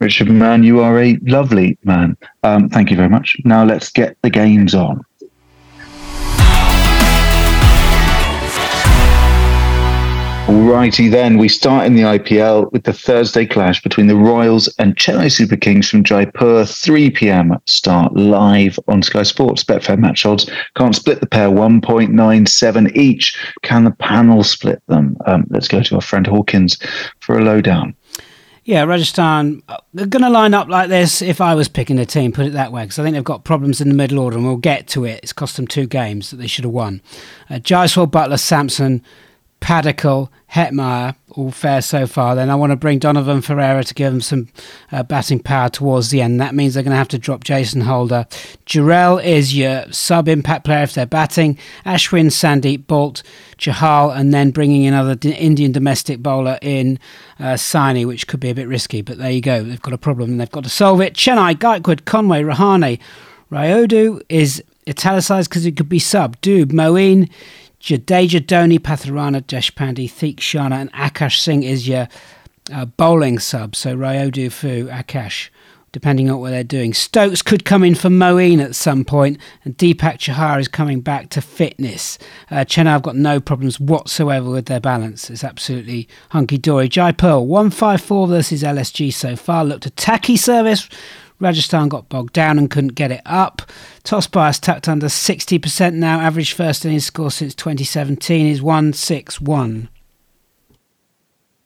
Richard 0.00 0.30
Mann, 0.30 0.62
you 0.62 0.80
are 0.80 1.00
a 1.00 1.18
lovely 1.22 1.76
man. 1.82 2.16
Um, 2.44 2.68
thank 2.68 2.90
you 2.90 2.96
very 2.96 3.08
much. 3.08 3.36
Now 3.44 3.64
let's 3.64 3.90
get 3.90 4.16
the 4.22 4.30
games 4.30 4.74
on. 4.74 5.04
Alrighty 10.48 11.10
then, 11.10 11.36
we 11.36 11.46
start 11.46 11.84
in 11.84 11.94
the 11.94 12.02
IPL 12.02 12.72
with 12.72 12.84
the 12.84 12.92
Thursday 12.92 13.44
clash 13.44 13.82
between 13.82 14.06
the 14.06 14.16
Royals 14.16 14.66
and 14.78 14.96
Chennai 14.96 15.30
Super 15.30 15.56
Kings 15.56 15.90
from 15.90 16.02
Jaipur, 16.02 16.64
3 16.64 17.10
p.m. 17.10 17.58
start 17.66 18.14
live 18.16 18.78
on 18.88 19.02
Sky 19.02 19.24
Sports. 19.24 19.62
Betfair 19.62 19.98
match 19.98 20.24
odds 20.24 20.50
can't 20.74 20.94
split 20.94 21.20
the 21.20 21.26
pair, 21.26 21.50
1.97 21.50 22.96
each. 22.96 23.38
Can 23.60 23.84
the 23.84 23.90
panel 23.90 24.42
split 24.42 24.80
them? 24.86 25.18
Um, 25.26 25.44
let's 25.50 25.68
go 25.68 25.82
to 25.82 25.96
our 25.96 26.00
friend 26.00 26.26
Hawkins 26.26 26.78
for 27.20 27.36
a 27.38 27.44
lowdown. 27.44 27.94
Yeah, 28.68 28.84
Rajasthan, 28.84 29.62
they're 29.94 30.04
going 30.04 30.24
to 30.24 30.28
line 30.28 30.52
up 30.52 30.68
like 30.68 30.90
this 30.90 31.22
if 31.22 31.40
I 31.40 31.54
was 31.54 31.68
picking 31.68 31.98
a 31.98 32.04
team, 32.04 32.32
put 32.32 32.44
it 32.44 32.52
that 32.52 32.70
way, 32.70 32.82
because 32.82 32.98
I 32.98 33.02
think 33.02 33.14
they've 33.14 33.24
got 33.24 33.42
problems 33.42 33.80
in 33.80 33.88
the 33.88 33.94
middle 33.94 34.18
order 34.18 34.36
and 34.36 34.44
we'll 34.44 34.58
get 34.58 34.86
to 34.88 35.06
it. 35.06 35.20
It's 35.22 35.32
cost 35.32 35.56
them 35.56 35.66
two 35.66 35.86
games 35.86 36.30
that 36.30 36.36
they 36.36 36.46
should 36.46 36.66
have 36.66 36.74
won. 36.74 37.00
Uh, 37.48 37.54
Jaiswal, 37.54 38.10
Buttler, 38.10 38.38
Samson, 38.38 39.02
Padikkal, 39.60 40.28
Hetmyer, 40.52 41.14
all 41.32 41.50
fair 41.50 41.82
so 41.82 42.06
far. 42.06 42.34
Then 42.34 42.48
I 42.48 42.54
want 42.54 42.70
to 42.70 42.76
bring 42.76 42.98
Donovan 42.98 43.42
Ferreira 43.42 43.84
to 43.84 43.94
give 43.94 44.12
them 44.12 44.20
some 44.20 44.48
uh, 44.92 45.02
batting 45.02 45.40
power 45.40 45.68
towards 45.68 46.10
the 46.10 46.22
end. 46.22 46.40
That 46.40 46.54
means 46.54 46.74
they're 46.74 46.82
going 46.82 46.92
to 46.92 46.96
have 46.96 47.08
to 47.08 47.18
drop 47.18 47.44
Jason 47.44 47.82
Holder. 47.82 48.26
Jurel 48.66 49.22
is 49.22 49.56
your 49.56 49.84
sub 49.92 50.28
impact 50.28 50.64
player 50.64 50.82
if 50.82 50.94
they're 50.94 51.06
batting. 51.06 51.58
Ashwin, 51.84 52.26
Sandeep, 52.26 52.86
Boult, 52.86 53.22
Chahal, 53.58 54.16
and 54.16 54.32
then 54.32 54.50
bringing 54.50 54.86
another 54.86 55.16
Indian 55.28 55.72
domestic 55.72 56.22
bowler 56.22 56.58
in 56.62 56.98
uh, 57.38 57.54
Saini, 57.54 58.06
which 58.06 58.26
could 58.26 58.40
be 58.40 58.50
a 58.50 58.54
bit 58.54 58.68
risky. 58.68 59.02
But 59.02 59.18
there 59.18 59.30
you 59.30 59.42
go. 59.42 59.62
They've 59.62 59.82
got 59.82 59.92
a 59.92 59.98
problem 59.98 60.30
and 60.30 60.40
they've 60.40 60.50
got 60.50 60.64
to 60.64 60.70
solve 60.70 61.00
it. 61.00 61.14
Chennai, 61.14 61.56
Gaikwad, 61.56 62.04
Conway, 62.04 62.42
Rahane, 62.42 62.98
Rayudu 63.50 64.22
is 64.28 64.62
italicized 64.86 65.50
because 65.50 65.66
it 65.66 65.76
could 65.76 65.88
be 65.88 65.98
sub. 65.98 66.40
Dube, 66.40 66.72
Moeen. 66.72 67.28
Jadeja 67.80 68.40
Dhoni, 68.40 68.78
Pathirana, 68.78 69.42
Deshpande, 69.42 70.06
Theekshana, 70.06 70.80
and 70.80 70.92
Akash 70.92 71.38
Singh 71.38 71.62
is 71.62 71.86
your 71.86 72.08
uh, 72.72 72.84
bowling 72.84 73.38
sub. 73.38 73.76
So 73.76 73.96
Rayudu, 73.96 74.50
Fu, 74.50 74.86
Akash, 74.86 75.48
depending 75.92 76.28
on 76.28 76.40
what 76.40 76.50
they're 76.50 76.64
doing. 76.64 76.92
Stokes 76.92 77.40
could 77.40 77.64
come 77.64 77.84
in 77.84 77.94
for 77.94 78.08
Moeen 78.08 78.62
at 78.62 78.74
some 78.74 79.04
point, 79.04 79.38
and 79.64 79.78
Deepak 79.78 80.18
Chahar 80.18 80.58
is 80.58 80.68
coming 80.68 81.00
back 81.00 81.30
to 81.30 81.40
fitness. 81.40 82.18
Uh, 82.50 82.56
Chennai 82.64 82.86
have 82.86 83.02
got 83.02 83.16
no 83.16 83.40
problems 83.40 83.78
whatsoever 83.78 84.50
with 84.50 84.66
their 84.66 84.80
balance. 84.80 85.30
It's 85.30 85.44
absolutely 85.44 86.08
hunky 86.30 86.58
dory. 86.58 86.88
Jaipur, 86.88 87.38
154 87.38 88.26
versus 88.26 88.62
LSG 88.62 89.12
so 89.12 89.36
far. 89.36 89.64
Looked 89.64 89.86
a 89.86 89.90
tacky 89.90 90.36
service 90.36 90.88
Rajasthan 91.40 91.88
got 91.88 92.08
bogged 92.08 92.32
down 92.32 92.58
and 92.58 92.70
couldn't 92.70 92.94
get 92.94 93.10
it 93.10 93.22
up. 93.24 93.62
Toss 94.04 94.26
bias 94.26 94.58
tucked 94.58 94.88
under 94.88 95.06
60% 95.06 95.94
now. 95.94 96.20
Average 96.20 96.52
first 96.52 96.84
innings 96.84 97.06
score 97.06 97.30
since 97.30 97.54
2017 97.54 98.46
is 98.46 98.62
161. 98.62 99.88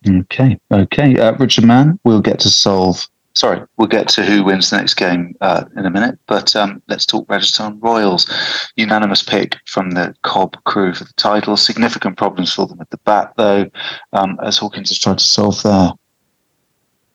Okay, 0.08 0.58
okay. 0.70 1.18
Uh, 1.18 1.32
Richard 1.34 1.64
Mann, 1.64 1.98
we'll 2.04 2.20
get 2.20 2.40
to 2.40 2.48
solve. 2.48 3.06
Sorry, 3.34 3.62
we'll 3.78 3.88
get 3.88 4.08
to 4.08 4.24
who 4.24 4.44
wins 4.44 4.68
the 4.68 4.76
next 4.76 4.94
game 4.94 5.34
uh, 5.40 5.64
in 5.76 5.86
a 5.86 5.90
minute, 5.90 6.18
but 6.26 6.54
um, 6.54 6.82
let's 6.88 7.06
talk 7.06 7.24
Rajasthan 7.30 7.80
Royals. 7.80 8.30
Unanimous 8.76 9.22
pick 9.22 9.56
from 9.66 9.92
the 9.92 10.14
Cobb 10.22 10.62
crew 10.64 10.92
for 10.92 11.04
the 11.04 11.12
title. 11.14 11.56
Significant 11.56 12.18
problems 12.18 12.52
for 12.52 12.66
them 12.66 12.80
at 12.80 12.90
the 12.90 12.98
bat, 12.98 13.32
though, 13.38 13.70
um, 14.12 14.38
as 14.42 14.58
Hawkins 14.58 14.90
has 14.90 14.98
tried 14.98 15.18
to 15.18 15.24
solve 15.24 15.62
there. 15.62 15.92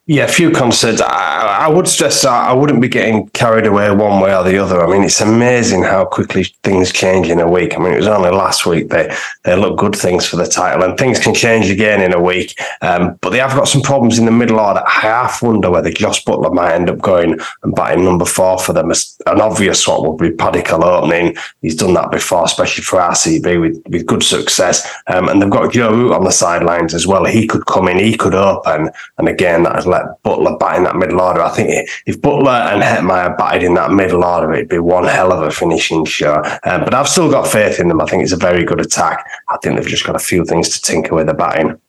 Yeah, 0.10 0.24
a 0.24 0.30
few 0.30 0.52
concerts. 0.52 1.02
I, 1.02 1.66
I, 1.66 1.68
would 1.68 1.86
stress 1.86 2.22
that 2.22 2.32
I 2.32 2.54
wouldn't 2.54 2.82
be 2.82 2.88
getting 2.88 3.28
carried 3.32 3.66
away 3.66 3.92
one 3.92 4.22
way 4.22 4.34
or 4.34 4.42
the 4.42 4.58
other. 4.58 4.82
I 4.82 4.90
mean, 4.90 5.04
it's 5.04 5.20
amazing 5.20 5.84
how 5.84 6.06
quickly 6.06 6.46
things 6.64 6.94
change 6.94 7.28
in 7.28 7.42
a 7.42 7.50
week. 7.50 7.76
I 7.76 7.80
mean, 7.80 7.92
it 7.92 7.98
was 7.98 8.08
only 8.08 8.30
last 8.30 8.66
week 8.66 8.88
they 8.88 9.14
they 9.44 9.58
look 9.58 9.78
good 9.78 9.98
things 9.98 10.26
for 10.26 10.38
the 10.38 10.46
title, 10.46 10.84
and 10.84 10.98
things 10.98 11.20
can 11.20 11.34
change 11.34 11.70
again 11.70 12.02
in 12.02 12.14
a 12.14 12.22
week. 12.22 12.58
Um, 12.82 13.20
but 13.20 13.32
they 13.32 13.40
have 13.40 13.54
got 13.54 13.68
some 13.68 13.82
problems 13.82 14.18
in 14.18 14.24
the 14.24 14.32
middle 14.32 14.62
order. 14.62 14.82
I 14.88 14.90
half 14.92 15.42
wonder 15.42 15.70
whether 15.70 15.92
Jos 15.92 16.24
Buttler 16.24 16.54
might 16.54 16.74
end 16.74 16.90
up 16.90 17.00
going 17.00 17.38
and 17.64 17.76
batting 17.76 18.06
number 18.06 18.24
four 18.24 18.58
for 18.60 18.72
them. 18.72 18.92
An 19.26 19.42
obvious 19.42 19.82
swap 19.82 20.06
would 20.06 20.20
be 20.20 20.32
Paddy 20.32 20.64
opening. 20.70 21.36
He's 21.62 21.76
done 21.76 21.96
that 21.96 22.12
before, 22.12 22.46
especially 22.46 22.86
for 22.86 23.00
RCB 23.00 23.60
with, 23.60 23.84
with 23.90 24.06
good 24.06 24.24
success. 24.24 24.90
Um, 25.08 25.28
and 25.28 25.42
they've 25.42 25.50
got 25.50 25.74
Joe 25.74 25.92
Root 25.92 26.14
on 26.14 26.24
the 26.24 26.32
sidelines 26.32 26.94
as 26.94 27.06
well. 27.06 27.26
He 27.26 27.46
could 27.46 27.66
come 27.66 27.90
in, 27.90 28.00
he 28.00 28.16
could 28.16 28.36
open, 28.36 28.90
and 29.18 29.28
again 29.28 29.64
that 29.64 29.76
has 29.76 29.86
let 29.98 30.24
Buttler 30.24 30.60
bat 30.60 30.78
in 30.78 30.84
that 30.84 30.96
middle 30.96 31.22
order. 31.22 31.42
I 31.42 31.50
think 31.50 31.90
if 32.06 32.22
Buttler 32.22 32.74
and 32.74 32.82
Hetmyer 32.82 33.38
batted 33.38 33.64
in 33.64 33.74
that 33.76 33.92
middle 33.92 34.24
order, 34.24 34.54
it'd 34.54 34.70
be 34.70 34.80
one 34.80 35.06
hell 35.06 35.32
of 35.32 35.42
a 35.42 35.52
finishing 35.52 36.06
show. 36.06 36.42
Um, 36.64 36.84
but 36.84 36.94
I've 36.94 37.08
still 37.08 37.32
got 37.32 37.48
faith 37.48 37.80
in 37.80 37.88
them. 37.88 38.02
I 38.02 38.06
think 38.06 38.24
it's 38.24 38.32
a 38.32 38.38
very 38.38 38.64
good 38.64 38.82
attack. 38.82 39.26
I 39.50 39.58
think 39.58 39.78
they've 39.78 39.88
just 39.88 40.06
got 40.06 40.16
a 40.16 40.20
few 40.20 40.46
things 40.46 40.70
to 40.70 40.82
tinker 40.82 41.16
with 41.16 41.28
the 41.28 41.34
batting. 41.34 41.80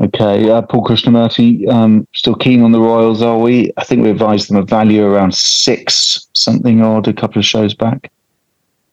Okay, 0.00 0.50
uh, 0.50 0.60
Paul 0.62 0.84
Krishnamurty, 0.84 1.68
um, 1.68 2.06
still 2.14 2.34
keen 2.34 2.62
on 2.62 2.72
the 2.72 2.80
Royals, 2.80 3.22
are 3.22 3.38
we? 3.38 3.72
I 3.76 3.84
think 3.84 4.02
we 4.02 4.10
advised 4.10 4.50
them 4.50 4.56
a 4.56 4.62
value 4.62 5.04
around 5.04 5.34
six 5.34 6.26
something 6.32 6.82
odd 6.82 7.06
a 7.06 7.12
couple 7.12 7.38
of 7.38 7.46
shows 7.46 7.74
back. 7.74 8.10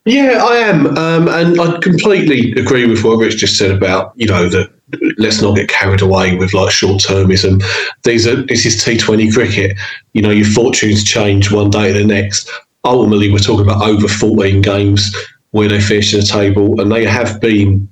Yeah, 0.06 0.44
I 0.44 0.58
am, 0.58 0.98
um, 0.98 1.28
and 1.28 1.60
I 1.60 1.78
completely 1.80 2.54
agree 2.54 2.88
with 2.88 3.04
what 3.04 3.18
Rich 3.18 3.38
just 3.38 3.58
said 3.58 3.72
about 3.72 4.14
you 4.16 4.26
know 4.26 4.50
that 4.50 4.72
let's 5.18 5.42
not 5.42 5.56
get 5.56 5.70
carried 5.70 6.02
away 6.02 6.36
with 6.36 6.54
like 6.54 6.72
short 6.72 7.02
termism. 7.02 7.64
These 8.04 8.28
are 8.28 8.42
this 8.44 8.66
is 8.66 8.84
T 8.84 8.98
Twenty 8.98 9.32
cricket. 9.32 9.78
You 10.14 10.22
know, 10.22 10.32
your 10.32 10.46
fortunes 10.46 11.04
change 11.04 11.52
one 11.52 11.70
day 11.70 11.94
to 11.94 12.00
the 12.00 12.06
next. 12.06 12.50
Ultimately, 12.84 13.32
we're 13.32 13.40
talking 13.40 13.66
about 13.66 13.82
over 13.82 14.08
fourteen 14.08 14.62
games 14.62 15.16
where 15.52 15.68
they 15.68 15.82
finish 15.82 16.14
in 16.14 16.22
the 16.22 16.26
table, 16.26 16.80
and 16.80 16.92
they 16.92 17.06
have 17.06 17.40
been 17.42 17.88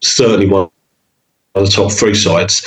certainly 0.00 0.46
one 0.46 0.70
of 1.54 1.64
the 1.66 1.70
top 1.70 1.92
three 1.92 2.14
sides. 2.14 2.66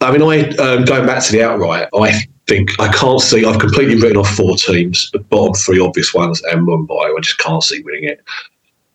I 0.00 0.16
mean, 0.16 0.22
I 0.22 0.48
um, 0.56 0.84
going 0.84 1.06
back 1.06 1.22
to 1.24 1.32
the 1.32 1.42
outright, 1.42 1.88
I 1.94 2.22
think 2.46 2.78
I 2.80 2.92
can't 2.92 3.20
see. 3.20 3.44
I've 3.44 3.58
completely 3.58 3.96
written 3.96 4.16
off 4.16 4.30
four 4.30 4.56
teams, 4.56 5.10
the 5.12 5.18
bottom 5.18 5.54
three 5.54 5.80
obvious 5.80 6.14
ones, 6.14 6.42
and 6.44 6.66
Mumbai. 6.66 7.16
I 7.16 7.20
just 7.20 7.38
can't 7.38 7.62
see 7.62 7.82
winning 7.82 8.04
it. 8.04 8.22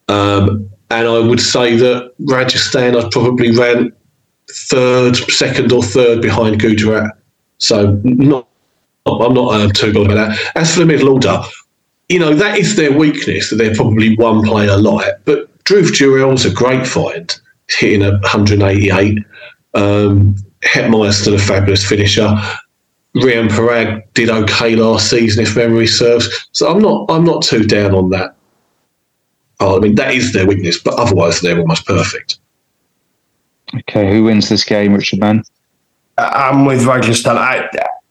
Um, 0.08 0.70
and 0.90 1.08
I 1.08 1.20
would 1.20 1.40
say 1.40 1.76
that 1.78 2.14
Rajasthan, 2.20 2.96
I'd 2.96 3.12
probably 3.12 3.52
ran 3.52 3.92
third, 4.56 5.16
second, 5.16 5.72
or 5.72 5.84
third 5.84 6.22
behind 6.22 6.60
Gujarat. 6.60 7.18
So 7.58 8.00
not, 8.04 8.48
I'm 9.06 9.34
not 9.34 9.54
uh, 9.54 9.70
too 9.72 9.94
bothered 9.94 10.12
about 10.12 10.30
that. 10.30 10.52
As 10.56 10.74
for 10.74 10.80
the 10.80 10.86
middle 10.86 11.10
order, 11.10 11.42
you 12.10 12.20
know 12.20 12.34
that 12.34 12.58
is 12.58 12.76
their 12.76 12.92
weakness 12.92 13.50
that 13.50 13.58
they're 13.58 13.76
probably 13.76 14.16
one 14.16 14.44
player 14.44 14.78
light. 14.78 15.14
But 15.26 15.52
Dhruv 15.66 15.92
Jurel's 15.92 16.46
a 16.46 16.52
great 16.52 16.86
find, 16.86 17.34
hitting 17.68 18.04
a 18.04 18.12
188. 18.12 19.20
Um, 19.74 20.36
Hetmyer's 20.64 21.18
still 21.18 21.36
a 21.36 21.40
fabulous 21.40 21.88
finisher. 21.88 22.28
Riyan 23.16 23.48
Parag 23.48 24.04
did 24.14 24.30
okay 24.30 24.76
last 24.76 25.10
season, 25.10 25.44
if 25.44 25.56
memory 25.56 25.88
serves. 25.88 26.48
So 26.52 26.70
I'm 26.70 26.82
not 26.82 27.06
I'm 27.10 27.24
not 27.24 27.44
too 27.44 27.66
down 27.66 27.94
on 27.94 28.10
that. 28.10 28.36
Oh, 29.60 29.78
I 29.78 29.80
mean 29.80 29.96
that 29.96 30.14
is 30.14 30.34
their 30.34 30.46
weakness, 30.46 30.80
but 30.80 30.96
otherwise 30.96 31.42
they're 31.42 31.60
almost 31.60 31.86
perfect. 31.86 32.40
Okay, 33.74 34.12
who 34.12 34.26
wins 34.26 34.50
this 34.50 34.64
game, 34.64 34.94
Richard 34.94 35.20
Mann? 35.20 35.44
I'm 36.18 36.66
with 36.66 36.86
Rajasthan. 36.86 37.38
I, 37.38 37.70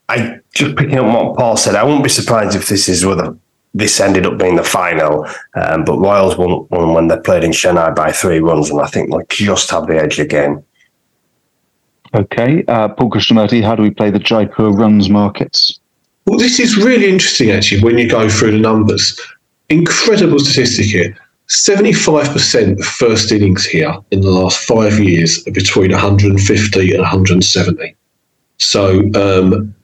I 0.09 0.39
just 0.53 0.77
picking 0.77 0.99
up 0.99 1.07
what 1.07 1.37
Paul 1.39 1.57
said. 1.57 1.75
I 1.75 1.85
won't 1.85 2.03
be 2.03 2.11
surprised 2.11 2.57
if 2.57 2.69
this 2.69 2.89
is 2.89 3.05
with 3.07 3.19
whether 3.19 3.37
this 3.73 3.99
ended 4.01 4.27
up 4.27 4.39
being 4.39 4.57
the 4.57 4.65
final. 4.65 5.27
Um, 5.55 5.85
but 5.85 5.99
Royals 5.99 6.37
won, 6.37 6.67
won 6.71 6.95
when 6.95 7.09
they 7.09 7.17
played 7.19 7.45
in 7.45 7.51
Chennai 7.51 7.95
by 7.95 8.13
three 8.13 8.41
runs, 8.41 8.71
and 8.71 8.81
I 8.81 8.87
think 8.87 9.11
they'll 9.11 9.25
just 9.31 9.71
have 9.71 9.87
the 9.87 9.97
edge 9.97 10.19
again. 10.19 10.65
Okay, 12.15 12.65
uh, 12.69 12.89
Paul 12.89 13.11
Krishnamurty, 13.11 13.63
how 13.63 13.75
do 13.75 13.83
we 13.83 13.91
play 13.91 14.11
the 14.11 14.21
Jaipur 14.21 14.71
runs 14.71 15.11
markets? 15.11 15.81
Well, 16.27 16.39
this 16.39 16.61
is 16.61 16.77
really 16.77 17.09
interesting 17.09 17.51
actually 17.51 17.83
when 17.83 17.99
you 17.99 18.09
go 18.09 18.29
through 18.29 18.53
the 18.53 18.59
numbers. 18.59 19.21
Incredible 19.69 20.39
statistic 20.39 20.87
here. 20.87 21.17
75% 21.49 22.79
of 22.79 22.85
first 22.85 23.31
innings 23.31 23.67
here 23.67 23.95
in 24.11 24.21
the 24.23 24.31
last 24.31 24.59
five 24.67 24.99
years 24.99 25.47
are 25.47 25.53
between 25.53 25.91
150 25.91 26.91
and 26.93 27.01
170. 27.01 27.97
So, 28.59 29.01
um, 29.15 29.75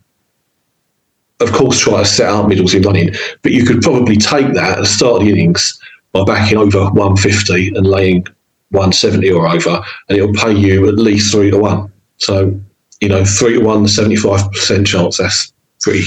of 1.40 1.52
course, 1.52 1.78
try 1.80 1.98
to 1.98 2.04
set 2.04 2.28
up 2.28 2.48
middles 2.48 2.74
in 2.74 2.82
running, 2.82 3.14
but 3.42 3.52
you 3.52 3.64
could 3.64 3.82
probably 3.82 4.16
take 4.16 4.52
that 4.54 4.78
and 4.78 4.86
start 4.86 5.20
the 5.20 5.30
innings 5.30 5.78
by 6.12 6.24
backing 6.24 6.58
over 6.58 6.84
150 6.90 7.68
and 7.74 7.86
laying 7.86 8.24
170 8.70 9.30
or 9.30 9.48
over, 9.48 9.82
and 10.08 10.18
it'll 10.18 10.34
pay 10.34 10.52
you 10.52 10.88
at 10.88 10.94
least 10.94 11.32
three 11.32 11.50
to 11.50 11.58
one. 11.58 11.92
So, 12.18 12.58
you 13.00 13.08
know, 13.08 13.24
three 13.24 13.54
to 13.54 13.64
one, 13.64 13.84
75% 13.84 14.86
chance, 14.86 15.18
that's 15.18 15.52
pretty 15.80 16.04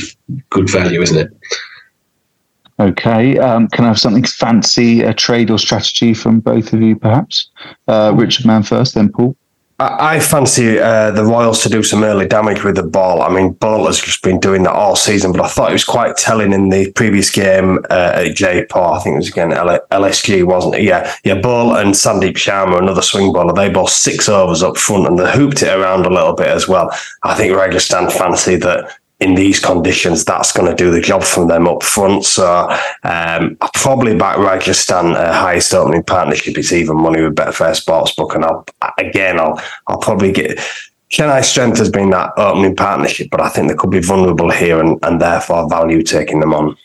good 0.49 0.69
value, 0.69 1.01
isn't 1.01 1.17
it? 1.17 1.29
Okay. 2.79 3.37
Um, 3.37 3.67
can 3.67 3.85
I 3.85 3.89
have 3.89 3.99
something 3.99 4.23
fancy, 4.23 5.01
a 5.01 5.13
trade 5.13 5.51
or 5.51 5.59
strategy 5.59 6.13
from 6.13 6.39
both 6.39 6.73
of 6.73 6.81
you, 6.81 6.95
perhaps? 6.95 7.49
Uh, 7.87 8.13
Richard 8.15 8.45
Mann 8.45 8.63
first, 8.63 8.95
then 8.95 9.09
Paul. 9.09 9.35
I, 9.79 10.19
fancy 10.19 10.79
uh, 10.79 11.11
the 11.11 11.25
Royals 11.25 11.61
to 11.63 11.69
do 11.69 11.83
some 11.83 12.03
early 12.03 12.27
damage 12.27 12.63
with 12.63 12.75
the 12.75 12.83
ball. 12.83 13.21
I 13.21 13.29
mean, 13.29 13.55
Boult 13.55 13.87
has 13.87 13.99
just 13.99 14.21
been 14.21 14.39
doing 14.39 14.63
that 14.63 14.73
all 14.73 14.95
season, 14.95 15.31
but 15.31 15.41
I 15.41 15.47
thought 15.47 15.71
it 15.71 15.73
was 15.73 15.83
quite 15.83 16.15
telling 16.15 16.53
in 16.53 16.69
the 16.69 16.91
previous 16.91 17.29
game 17.29 17.79
uh, 17.89 18.13
at 18.15 18.35
Jaipur. 18.35 18.79
I 18.79 18.99
think 18.99 19.15
it 19.15 19.17
was 19.17 19.29
again 19.29 19.49
LSG, 19.49 20.45
wasn't 20.45 20.75
it? 20.75 20.83
Yeah, 20.83 21.13
yeah. 21.23 21.35
Boult 21.35 21.81
and 21.81 21.93
Sandeep 21.93 22.35
Sharma, 22.35 22.79
another 22.79 23.01
swing 23.01 23.33
bowler, 23.33 23.53
they 23.53 23.69
bowled 23.69 23.89
six 23.89 24.29
overs 24.29 24.63
up 24.63 24.77
front 24.77 25.07
and 25.07 25.17
they 25.17 25.31
hooped 25.31 25.63
it 25.63 25.75
around 25.75 26.05
a 26.05 26.09
little 26.13 26.33
bit 26.33 26.47
as 26.47 26.67
well. 26.67 26.89
I 27.23 27.33
think 27.35 27.55
Rajasthan 27.55 28.09
fancy 28.11 28.55
that 28.57 28.97
in 29.23 29.35
these 29.35 29.59
conditions, 29.59 30.25
that's 30.25 30.51
going 30.51 30.69
to 30.69 30.75
do 30.75 30.91
the 30.91 30.99
job 30.99 31.23
from 31.23 31.47
them 31.47 31.67
up 31.67 31.81
front. 31.81 32.25
So 32.25 32.69
um, 33.03 33.57
I'll 33.61 33.71
probably 33.73 34.15
back 34.15 34.37
Rajasthan 34.37 35.15
uh, 35.15 35.31
highest 35.31 35.73
opening 35.73 36.03
partnership. 36.03 36.57
It's 36.57 36.73
even 36.73 36.97
money 36.97 37.21
with 37.21 37.35
Betfair 37.35 37.73
Sportsbook, 37.73 38.35
and 38.35 38.43
I'll 38.43 38.65
again 38.97 39.39
I'll 39.39 39.61
I'll 39.87 39.99
probably 39.99 40.31
get. 40.31 40.59
Chennai 41.09 41.43
strength 41.43 41.77
has 41.77 41.91
been 41.91 42.09
that 42.09 42.31
opening 42.37 42.75
partnership, 42.75 43.29
but 43.29 43.39
I 43.39 43.47
think 43.49 43.69
they 43.69 43.75
could 43.75 43.91
be 43.91 43.99
vulnerable 43.99 44.49
here 44.49 44.79
and, 44.79 44.97
and 45.03 45.21
therefore 45.21 45.69
value 45.69 46.01
taking 46.01 46.39
them 46.39 46.55
on. 46.55 46.75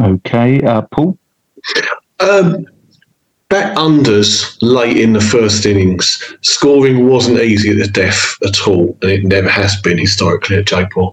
Okay, 0.00 0.62
uh, 0.62 0.82
Paul. 0.90 1.18
Um, 2.20 2.66
bet 3.50 3.76
unders 3.76 4.56
late 4.62 4.96
in 4.96 5.12
the 5.12 5.20
first 5.20 5.66
innings. 5.66 6.34
Scoring 6.40 7.08
wasn't 7.08 7.40
easy 7.40 7.72
at 7.72 7.76
the 7.76 7.88
death 7.88 8.36
at 8.42 8.66
all, 8.66 8.96
and 9.02 9.10
it 9.10 9.24
never 9.24 9.50
has 9.50 9.78
been 9.82 9.98
historically 9.98 10.56
at 10.56 10.66
Jaipur. 10.66 11.10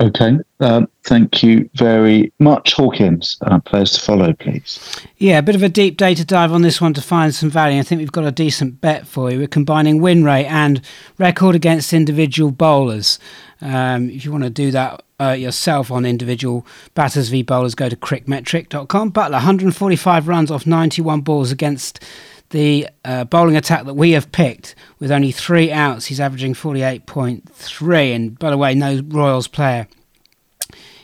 Okay. 0.00 0.38
Um, 0.60 0.88
thank 1.04 1.42
you 1.42 1.68
very 1.74 2.32
much, 2.38 2.72
Hawkins. 2.72 3.36
Uh, 3.42 3.60
players 3.60 3.92
to 3.92 4.00
follow, 4.00 4.32
please. 4.32 4.98
Yeah, 5.18 5.38
a 5.38 5.42
bit 5.42 5.54
of 5.54 5.62
a 5.62 5.68
deep 5.68 5.98
data 5.98 6.24
dive 6.24 6.52
on 6.52 6.62
this 6.62 6.80
one 6.80 6.94
to 6.94 7.02
find 7.02 7.34
some 7.34 7.50
value. 7.50 7.78
I 7.78 7.82
think 7.82 7.98
we've 7.98 8.10
got 8.10 8.24
a 8.24 8.32
decent 8.32 8.80
bet 8.80 9.06
for 9.06 9.30
you. 9.30 9.38
We're 9.38 9.46
combining 9.46 10.00
win 10.00 10.24
rate 10.24 10.46
and 10.46 10.80
record 11.18 11.54
against 11.54 11.92
individual 11.92 12.50
bowlers. 12.50 13.18
Um, 13.60 14.08
if 14.08 14.24
you 14.24 14.32
want 14.32 14.44
to 14.44 14.50
do 14.50 14.70
that 14.70 15.02
uh, 15.20 15.32
yourself 15.32 15.90
on 15.90 16.06
individual 16.06 16.66
batters 16.94 17.28
v 17.28 17.42
bowlers, 17.42 17.74
go 17.74 17.90
to 17.90 17.96
cricmetric.com. 17.96 19.12
Buttler, 19.12 19.32
145 19.32 20.28
runs 20.28 20.50
off 20.50 20.66
91 20.66 21.20
balls 21.20 21.52
against 21.52 22.02
the 22.50 22.88
uh, 23.04 23.24
bowling 23.24 23.56
attack 23.56 23.84
that 23.84 23.94
we 23.94 24.12
have 24.12 24.30
picked 24.32 24.74
with 24.98 25.10
only 25.10 25.32
three 25.32 25.72
outs. 25.72 26.06
He's 26.06 26.20
averaging 26.20 26.54
48.3. 26.54 28.14
And 28.14 28.38
by 28.38 28.50
the 28.50 28.58
way, 28.58 28.74
no 28.74 29.00
Royals 29.08 29.48
player 29.48 29.86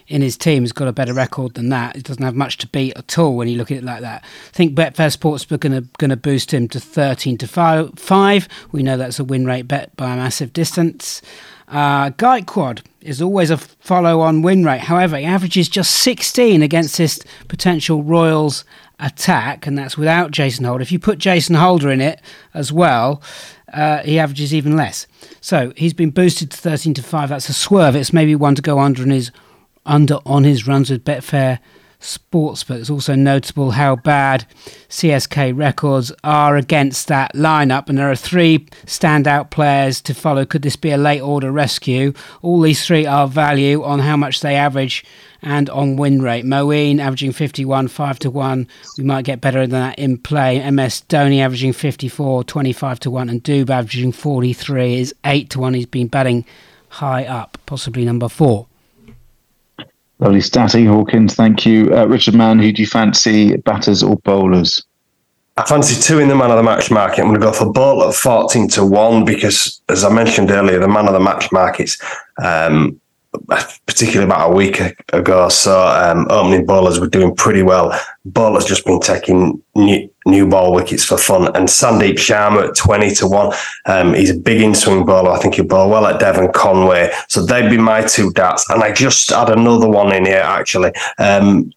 in 0.08 0.22
his 0.22 0.36
team 0.36 0.62
has 0.62 0.72
got 0.72 0.88
a 0.88 0.92
better 0.92 1.12
record 1.12 1.54
than 1.54 1.68
that. 1.70 1.96
He 1.96 2.02
doesn't 2.02 2.22
have 2.22 2.34
much 2.34 2.58
to 2.58 2.68
beat 2.68 2.96
at 2.96 3.18
all 3.18 3.36
when 3.36 3.48
you 3.48 3.56
look 3.56 3.70
at 3.70 3.78
it 3.78 3.84
like 3.84 4.02
that. 4.02 4.22
I 4.24 4.50
think 4.52 4.76
Betfair 4.76 5.16
Sportsbook 5.16 5.64
are 5.64 5.80
going 5.98 6.10
to 6.10 6.16
boost 6.16 6.52
him 6.52 6.68
to 6.68 6.80
13 6.80 7.38
to 7.38 7.46
5. 7.96 8.48
We 8.72 8.82
know 8.82 8.96
that's 8.96 9.18
a 9.18 9.24
win 9.24 9.46
rate 9.46 9.66
bet 9.66 9.96
by 9.96 10.12
a 10.12 10.16
massive 10.16 10.52
distance. 10.52 11.22
Uh, 11.68 12.10
Quad 12.10 12.82
is 13.00 13.20
always 13.20 13.50
a 13.50 13.56
follow 13.56 14.20
on 14.20 14.42
win 14.42 14.64
rate. 14.64 14.82
However, 14.82 15.16
he 15.16 15.24
averages 15.24 15.68
just 15.68 15.90
16 15.90 16.62
against 16.62 16.98
this 16.98 17.20
potential 17.48 18.04
Royals 18.04 18.64
attack, 18.98 19.66
and 19.66 19.76
that's 19.76 19.98
without 19.98 20.30
Jason 20.30 20.64
Holder. 20.64 20.82
If 20.82 20.92
you 20.92 20.98
put 20.98 21.18
Jason 21.18 21.54
Holder 21.54 21.90
in 21.90 22.00
it 22.00 22.20
as 22.54 22.72
well, 22.72 23.22
uh, 23.72 23.98
he 23.98 24.18
averages 24.18 24.54
even 24.54 24.76
less. 24.76 25.06
So 25.40 25.72
he's 25.76 25.94
been 25.94 26.10
boosted 26.10 26.50
to 26.50 26.56
13 26.56 26.94
to 26.94 27.02
5. 27.02 27.28
That's 27.28 27.48
a 27.48 27.52
swerve. 27.52 27.96
It's 27.96 28.12
maybe 28.12 28.34
one 28.34 28.54
to 28.54 28.62
go 28.62 28.78
under 28.78 29.02
on 29.02 29.10
his 29.10 29.30
under 29.84 30.18
on 30.26 30.44
his 30.44 30.66
runs 30.66 30.90
with 30.90 31.04
Betfair 31.04 31.60
sports, 31.98 32.64
but 32.64 32.78
it's 32.78 32.90
also 32.90 33.14
notable 33.14 33.72
how 33.72 33.96
bad 33.96 34.46
CSK 34.88 35.56
records 35.56 36.12
are 36.24 36.56
against 36.56 37.08
that 37.08 37.34
lineup. 37.34 37.88
And 37.88 37.98
there 37.98 38.10
are 38.10 38.16
three 38.16 38.60
standout 38.86 39.50
players 39.50 40.00
to 40.02 40.14
follow. 40.14 40.44
Could 40.44 40.62
this 40.62 40.76
be 40.76 40.90
a 40.90 40.96
late 40.96 41.20
order 41.20 41.50
rescue? 41.50 42.12
All 42.42 42.60
these 42.60 42.86
three 42.86 43.06
are 43.06 43.28
value 43.28 43.82
on 43.82 44.00
how 44.00 44.16
much 44.16 44.40
they 44.40 44.54
average 44.54 45.04
and 45.42 45.68
on 45.70 45.96
win 45.96 46.22
rate. 46.22 46.44
Moeen 46.44 46.98
averaging 46.98 47.32
51, 47.32 47.88
5 47.88 48.18
to 48.20 48.30
1. 48.30 48.68
We 48.98 49.04
might 49.04 49.24
get 49.24 49.40
better 49.40 49.60
than 49.60 49.70
that 49.70 49.98
in 49.98 50.18
play. 50.18 50.58
MS 50.70 51.02
Dhoni 51.08 51.40
averaging 51.40 51.72
54, 51.72 52.44
25 52.44 53.00
to 53.00 53.10
1. 53.10 53.28
And 53.28 53.42
Dube 53.42 53.70
averaging 53.70 54.12
43 54.12 55.00
is 55.00 55.14
8 55.24 55.50
to 55.50 55.60
1. 55.60 55.74
He's 55.74 55.86
been 55.86 56.08
batting 56.08 56.44
high 56.88 57.24
up, 57.24 57.58
possibly 57.66 58.04
number 58.04 58.28
four. 58.28 58.66
Lovely 60.18 60.40
statty, 60.40 60.86
Hawkins. 60.86 61.34
Thank 61.34 61.66
you. 61.66 61.94
Uh, 61.94 62.06
Richard 62.06 62.34
Mann, 62.34 62.58
who 62.58 62.72
do 62.72 62.82
you 62.82 62.88
fancy, 62.88 63.56
batters 63.58 64.02
or 64.02 64.16
bowlers? 64.16 64.82
I 65.58 65.64
fancy 65.64 66.00
two 66.00 66.18
in 66.18 66.28
the 66.28 66.34
man 66.34 66.50
of 66.50 66.56
the 66.56 66.62
match 66.62 66.90
market. 66.90 67.20
I'm 67.20 67.28
going 67.28 67.40
to 67.40 67.46
go 67.46 67.52
for 67.52 67.70
at 68.08 68.14
14 68.14 68.68
to 68.68 68.84
1 68.84 69.24
because, 69.24 69.80
as 69.88 70.04
I 70.04 70.10
mentioned 70.10 70.50
earlier, 70.50 70.78
the 70.78 70.88
man 70.88 71.06
of 71.06 71.14
the 71.14 71.20
match 71.20 71.50
markets 71.50 71.98
um, 72.42 73.00
particularly 73.86 74.24
about 74.24 74.50
a 74.50 74.54
week 74.54 74.80
ago 75.12 75.48
so, 75.48 75.86
um, 75.86 76.26
opening 76.30 76.66
bowlers 76.66 76.98
were 76.98 77.06
doing 77.06 77.34
pretty 77.34 77.62
well. 77.62 77.98
Bowlers 78.24 78.64
just 78.64 78.84
been 78.84 79.00
taking 79.00 79.62
new, 79.74 80.08
new 80.26 80.48
ball 80.48 80.74
wickets 80.74 81.04
for 81.04 81.18
fun. 81.18 81.46
And 81.56 81.68
Sandeep 81.68 82.14
Sharma 82.14 82.68
at 82.68 82.76
20 82.76 83.14
to 83.16 83.26
1. 83.26 83.54
Um, 83.86 84.14
he's 84.14 84.30
a 84.30 84.38
big 84.38 84.60
in 84.60 84.74
swing 84.74 85.04
bowler. 85.04 85.30
I 85.30 85.38
think 85.38 85.54
he'll 85.54 85.66
bowl 85.66 85.90
well 85.90 86.06
at 86.06 86.20
Devon 86.20 86.52
Conway. 86.52 87.12
So 87.28 87.44
they'd 87.44 87.70
be 87.70 87.78
my 87.78 88.02
two 88.02 88.32
darts. 88.32 88.68
And 88.70 88.82
I 88.82 88.92
just 88.92 89.30
had 89.30 89.50
another 89.50 89.88
one 89.88 90.14
in 90.14 90.26
here, 90.26 90.42
actually. 90.44 90.92
Um, 91.18 91.72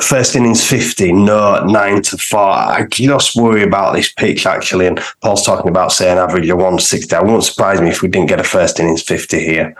first 0.00 0.34
innings 0.34 0.66
50, 0.66 1.12
no, 1.12 1.64
9 1.64 2.02
to 2.02 2.16
4. 2.16 2.40
I 2.40 2.86
just 2.90 3.36
worry 3.36 3.62
about 3.62 3.94
this 3.94 4.12
pitch, 4.12 4.46
actually. 4.46 4.86
And 4.86 5.00
Paul's 5.20 5.44
talking 5.44 5.68
about 5.68 5.92
saying 5.92 6.18
average 6.18 6.48
of 6.48 6.56
160. 6.56 7.14
I 7.14 7.22
won't 7.22 7.44
surprise 7.44 7.80
me 7.80 7.90
if 7.90 8.02
we 8.02 8.08
didn't 8.08 8.28
get 8.28 8.40
a 8.40 8.44
first 8.44 8.80
innings 8.80 9.02
50 9.02 9.38
here. 9.38 9.76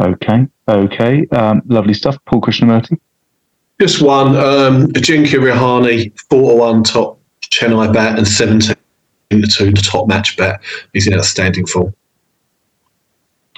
Okay, 0.00 0.46
okay, 0.68 1.26
um, 1.28 1.62
lovely 1.66 1.94
stuff. 1.94 2.16
Paul 2.26 2.40
Krishnamurty. 2.40 2.98
Just 3.80 4.02
one. 4.02 4.36
Um, 4.36 4.88
Ajinkya 4.88 5.38
Rahane, 5.40 6.12
four 6.30 6.50
to 6.52 6.56
one 6.56 6.82
top 6.82 7.20
Chennai 7.42 7.92
bat, 7.92 8.18
and 8.18 8.26
seventeen 8.26 8.76
to 9.30 9.46
two 9.46 9.72
the 9.72 9.82
top 9.82 10.08
match 10.08 10.36
bat. 10.36 10.60
He's 10.92 11.06
in 11.06 11.14
outstanding 11.14 11.66
form. 11.66 11.94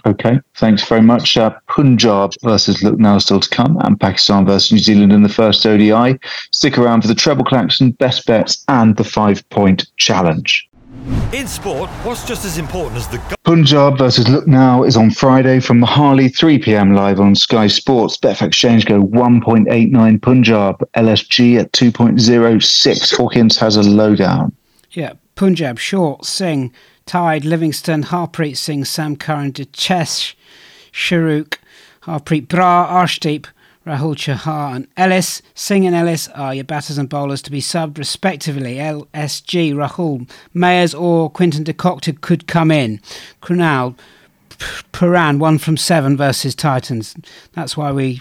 Okay, 0.06 0.40
thanks 0.56 0.82
very 0.88 1.02
much. 1.02 1.36
Uh, 1.36 1.54
Punjab 1.68 2.32
versus 2.42 2.82
Lucknow 2.82 3.18
still 3.18 3.40
to 3.40 3.50
come, 3.50 3.76
and 3.82 4.00
Pakistan 4.00 4.46
versus 4.46 4.72
New 4.72 4.78
Zealand 4.78 5.12
in 5.12 5.22
the 5.22 5.28
first 5.28 5.66
ODI. 5.66 6.18
Stick 6.52 6.78
around 6.78 7.02
for 7.02 7.08
the 7.08 7.14
treble 7.14 7.44
collection, 7.44 7.90
best 7.92 8.26
bets, 8.26 8.64
and 8.68 8.96
the 8.96 9.04
five 9.04 9.46
point 9.50 9.86
challenge. 9.98 10.69
In 11.40 11.46
sport, 11.46 11.88
what's 12.04 12.28
just 12.28 12.44
as 12.44 12.58
important 12.58 12.98
as 12.98 13.08
the 13.08 13.18
Punjab 13.44 13.96
versus 13.96 14.28
Lucknow 14.28 14.84
is 14.84 14.94
on 14.94 15.10
Friday 15.10 15.58
from 15.58 15.80
Mohali, 15.80 16.36
3 16.36 16.58
p.m. 16.58 16.94
live 16.94 17.18
on 17.18 17.34
Sky 17.34 17.66
Sports. 17.66 18.18
Betfair 18.18 18.48
Exchange 18.48 18.84
go 18.84 19.00
1.89 19.00 20.20
Punjab, 20.20 20.86
LSG 20.94 21.58
at 21.58 21.72
2.06. 21.72 23.16
Hawkins 23.16 23.56
has 23.56 23.76
a 23.76 23.82
lowdown. 23.82 24.54
Yeah, 24.90 25.14
Punjab, 25.34 25.78
Short, 25.78 26.26
Singh, 26.26 26.74
Taide, 27.06 27.46
Livingstone, 27.46 28.02
Harpreet 28.02 28.58
Singh, 28.58 28.84
Sam 28.84 29.16
Curran, 29.16 29.54
Dechesh, 29.54 30.34
Shahrukh, 30.92 31.56
Harpreet 32.02 32.48
Brar, 32.48 32.86
Arshdeep, 32.86 33.46
Rahul 33.90 34.14
Chahar 34.14 34.76
and 34.76 34.86
Ellis. 34.96 35.42
Singh 35.56 35.84
and 35.84 35.96
Ellis 35.96 36.28
are 36.28 36.54
your 36.54 36.62
batters 36.62 36.96
and 36.96 37.08
bowlers 37.08 37.42
to 37.42 37.50
be 37.50 37.60
subbed 37.60 37.98
respectively. 37.98 38.76
LSG, 38.76 39.74
Rahul, 39.74 40.30
Mayers 40.54 40.98
or 40.98 41.28
Quinton 41.28 41.64
de 41.64 41.72
Kock 41.72 42.02
could 42.20 42.46
come 42.46 42.70
in. 42.70 43.00
Krunal, 43.42 43.98
Pooran, 44.92 45.40
one 45.40 45.58
from 45.58 45.76
seven 45.76 46.16
versus 46.16 46.54
Titans. 46.54 47.16
That's 47.54 47.76
why 47.76 47.90
we 47.90 48.20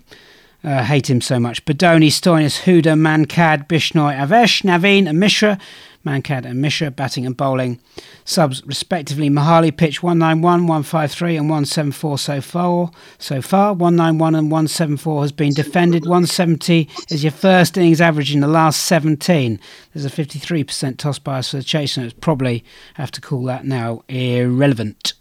uh, 0.64 0.84
hate 0.84 1.08
him 1.08 1.22
so 1.22 1.40
much. 1.40 1.64
Badoni, 1.66 2.08
Stoinis, 2.08 2.64
Huda, 2.64 2.98
Mankad, 2.98 3.68
Bishnoi, 3.68 4.18
Avesh, 4.18 4.64
Naveen, 4.64 5.08
and 5.08 5.20
Mishra. 5.20 5.60
Mankad 6.06 6.46
and 6.46 6.62
Mishra 6.62 6.92
batting 6.92 7.26
and 7.26 7.36
bowling. 7.36 7.80
Subs 8.26 8.66
respectively 8.66 9.30
Mohali 9.30 9.76
pitch 9.76 10.02
191, 10.02 10.68
153 10.68 11.38
and 11.38 11.50
174 11.50 12.18
so 12.18 12.42
far. 12.42 12.92
So 13.18 13.42
far 13.42 13.74
191 13.74 14.36
and 14.36 14.52
174 14.52 15.22
has 15.22 15.32
been 15.32 15.54
defended. 15.54 16.04
170 16.04 16.90
is 17.10 17.24
your 17.24 17.32
first 17.32 17.78
innings 17.78 18.02
average 18.02 18.34
in 18.34 18.40
the 18.40 18.48
last 18.48 18.84
17. 18.84 19.60
There's 19.94 20.06
a 20.06 20.10
53% 20.10 20.98
toss 20.98 21.20
bias 21.20 21.52
for 21.52 21.58
the 21.58 21.64
chase 21.64 21.98
and 21.98 22.06
it's 22.06 22.16
probably 22.20 22.64
have 22.96 23.12
to 23.12 23.22
call 23.22 23.44
that 23.44 23.66
now 23.66 24.04
irrelevant. 24.08 25.14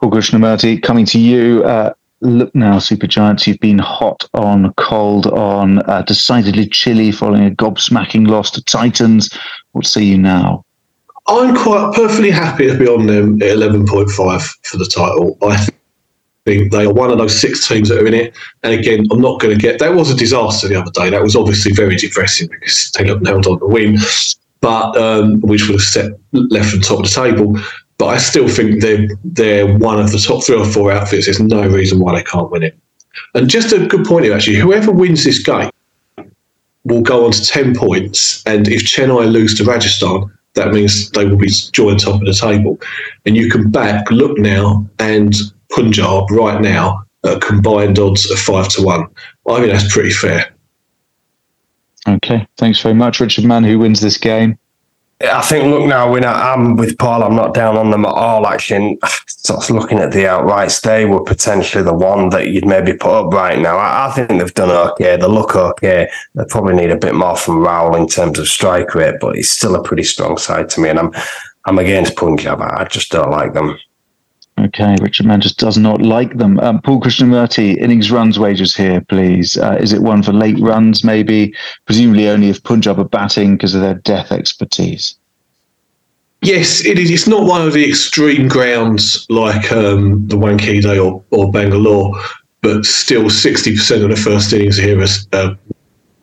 Paul 0.00 0.10
Krishnamurty, 0.10 0.82
coming 0.82 1.04
to 1.06 1.18
you. 1.18 1.64
Uh, 1.64 1.92
Lucknow, 2.26 2.78
Super 2.80 3.06
Giants, 3.06 3.46
you've 3.46 3.60
been 3.60 3.78
hot 3.78 4.28
on, 4.34 4.72
cold 4.74 5.26
on, 5.28 5.78
uh, 5.88 6.02
decidedly 6.02 6.66
chilly 6.68 7.12
following 7.12 7.46
a 7.46 7.50
gobsmacking 7.50 8.28
loss 8.28 8.50
to 8.52 8.62
Titans. 8.64 9.36
What 9.72 9.86
say 9.86 10.02
you 10.02 10.18
now? 10.18 10.64
I'm 11.28 11.56
quite 11.56 11.94
perfectly 11.94 12.30
happy 12.30 12.66
to 12.68 12.78
be 12.78 12.86
on 12.86 13.06
them 13.06 13.42
at 13.42 13.56
11.5 13.56 14.48
for 14.64 14.76
the 14.76 14.84
title. 14.84 15.38
I 15.42 15.66
think 16.44 16.70
they 16.70 16.86
are 16.86 16.92
one 16.92 17.10
of 17.10 17.18
those 17.18 17.38
six 17.38 17.66
teams 17.66 17.88
that 17.88 18.00
are 18.00 18.06
in 18.06 18.14
it. 18.14 18.36
And 18.62 18.72
again, 18.72 19.06
I'm 19.10 19.20
not 19.20 19.40
going 19.40 19.54
to 19.54 19.60
get 19.60 19.78
that 19.80 19.94
was 19.94 20.10
a 20.10 20.16
disaster 20.16 20.68
the 20.68 20.80
other 20.80 20.90
day. 20.92 21.10
That 21.10 21.22
was 21.22 21.34
obviously 21.34 21.72
very 21.72 21.96
depressing 21.96 22.48
because 22.48 22.90
they 22.92 23.04
looked 23.04 23.22
nailed 23.22 23.46
on 23.46 23.58
the 23.58 23.66
win, 23.66 23.98
but 24.60 24.96
um, 24.96 25.40
which 25.40 25.66
would 25.66 25.80
have 25.80 25.82
set 25.82 26.12
left 26.32 26.74
and 26.74 26.82
top 26.82 27.00
of 27.00 27.04
the 27.04 27.10
table. 27.10 27.58
But 27.98 28.06
I 28.06 28.18
still 28.18 28.48
think 28.48 28.82
they're 28.82 29.08
they're 29.24 29.78
one 29.78 29.98
of 29.98 30.12
the 30.12 30.18
top 30.18 30.44
three 30.44 30.56
or 30.56 30.66
four 30.66 30.92
outfits. 30.92 31.26
There's 31.26 31.40
no 31.40 31.66
reason 31.66 31.98
why 31.98 32.14
they 32.16 32.22
can't 32.22 32.50
win 32.50 32.62
it. 32.62 32.78
And 33.34 33.48
just 33.48 33.72
a 33.72 33.86
good 33.86 34.04
point 34.04 34.26
here, 34.26 34.34
actually. 34.34 34.56
Whoever 34.56 34.92
wins 34.92 35.24
this 35.24 35.42
game 35.42 35.70
will 36.84 37.02
go 37.02 37.24
on 37.24 37.32
to 37.32 37.44
ten 37.44 37.74
points, 37.74 38.44
and 38.46 38.68
if 38.68 38.82
Chennai 38.82 39.30
lose 39.30 39.54
to 39.54 39.64
Rajasthan, 39.64 40.30
that 40.54 40.72
means 40.72 41.10
they 41.10 41.26
will 41.26 41.36
be 41.36 41.48
joint 41.48 42.00
top 42.00 42.20
of 42.20 42.26
the 42.26 42.34
table. 42.34 42.78
And 43.24 43.36
you 43.36 43.50
can 43.50 43.70
back 43.70 44.10
Lucknow 44.10 44.88
and 44.98 45.34
Punjab 45.70 46.30
right 46.30 46.60
now 46.60 47.04
at 47.24 47.40
combined 47.40 47.98
odds 47.98 48.30
of 48.30 48.38
five 48.38 48.68
to 48.70 48.82
one. 48.82 49.06
I 49.48 49.60
think 49.60 49.72
that's 49.72 49.92
pretty 49.92 50.10
fair. 50.10 50.54
Okay, 52.08 52.46
thanks 52.56 52.80
very 52.80 52.94
much, 52.94 53.20
Richard 53.20 53.44
Mann. 53.44 53.64
Who 53.64 53.78
wins 53.80 54.00
this 54.00 54.16
game? 54.16 54.58
I 55.20 55.40
think, 55.40 55.64
Lucknow, 55.64 56.12
when 56.12 56.24
I'm 56.24 56.76
with 56.76 56.98
Paul, 56.98 57.22
I'm 57.22 57.34
not 57.34 57.54
down 57.54 57.76
on 57.78 57.90
them 57.90 58.04
at 58.04 58.12
all. 58.12 58.46
Actually, 58.46 58.98
of 59.48 59.70
looking 59.70 59.98
at 59.98 60.12
the 60.12 60.24
outrights, 60.24 60.82
they 60.82 61.06
were 61.06 61.22
potentially 61.22 61.82
the 61.82 61.94
one 61.94 62.28
that 62.30 62.48
you'd 62.48 62.66
maybe 62.66 62.92
put 62.92 63.26
up 63.26 63.32
right 63.32 63.58
now. 63.58 63.78
I, 63.78 64.08
I, 64.08 64.12
think 64.12 64.28
they've 64.28 64.52
done 64.52 64.70
okay. 64.90 65.16
They 65.16 65.26
look 65.26 65.56
okay. 65.56 66.10
They 66.34 66.44
probably 66.50 66.74
need 66.74 66.90
a 66.90 66.98
bit 66.98 67.14
more 67.14 67.36
from 67.36 67.56
Rahul 67.56 67.98
in 67.98 68.08
terms 68.08 68.38
of 68.38 68.48
strike 68.48 68.94
rate, 68.94 69.16
but 69.20 69.36
it's 69.36 69.48
still 69.48 69.74
a 69.74 69.82
pretty 69.82 70.02
strong 70.02 70.36
side 70.36 70.68
to 70.70 70.80
me. 70.80 70.90
And 70.90 70.98
I'm, 70.98 71.12
I'm 71.64 71.78
against 71.78 72.16
Punjab. 72.16 72.60
I 72.60 72.84
just 72.84 73.10
don't 73.10 73.30
like 73.30 73.54
them. 73.54 73.78
Okay, 74.58 74.96
Richard 75.02 75.26
Mann 75.26 75.42
just 75.42 75.58
does 75.58 75.76
not 75.76 76.00
like 76.00 76.38
them. 76.38 76.58
Um, 76.60 76.80
Paul 76.80 77.00
Krishnamurty, 77.00 77.76
innings 77.76 78.10
runs 78.10 78.38
wages 78.38 78.74
here, 78.74 79.02
please. 79.02 79.58
Uh, 79.58 79.76
is 79.78 79.92
it 79.92 80.02
one 80.02 80.22
for 80.22 80.32
late 80.32 80.58
runs, 80.58 81.04
maybe? 81.04 81.54
Presumably 81.84 82.28
only 82.28 82.48
if 82.48 82.62
Punjab 82.62 82.98
are 82.98 83.04
batting 83.04 83.56
because 83.56 83.74
of 83.74 83.82
their 83.82 83.94
death 83.94 84.32
expertise. 84.32 85.16
Yes, 86.42 86.84
it 86.84 86.98
is. 86.98 87.10
It's 87.10 87.26
not 87.26 87.46
one 87.46 87.66
of 87.66 87.74
the 87.74 87.86
extreme 87.86 88.48
grounds 88.48 89.26
like 89.28 89.72
um, 89.72 90.26
the 90.26 90.36
Wankhede 90.36 91.04
or, 91.04 91.22
or 91.30 91.50
Bangalore, 91.50 92.18
but 92.62 92.84
still 92.84 93.24
60% 93.24 94.04
of 94.04 94.10
the 94.10 94.16
first 94.16 94.52
innings 94.52 94.76
here 94.76 95.00
is 95.00 95.26
uh, 95.32 95.54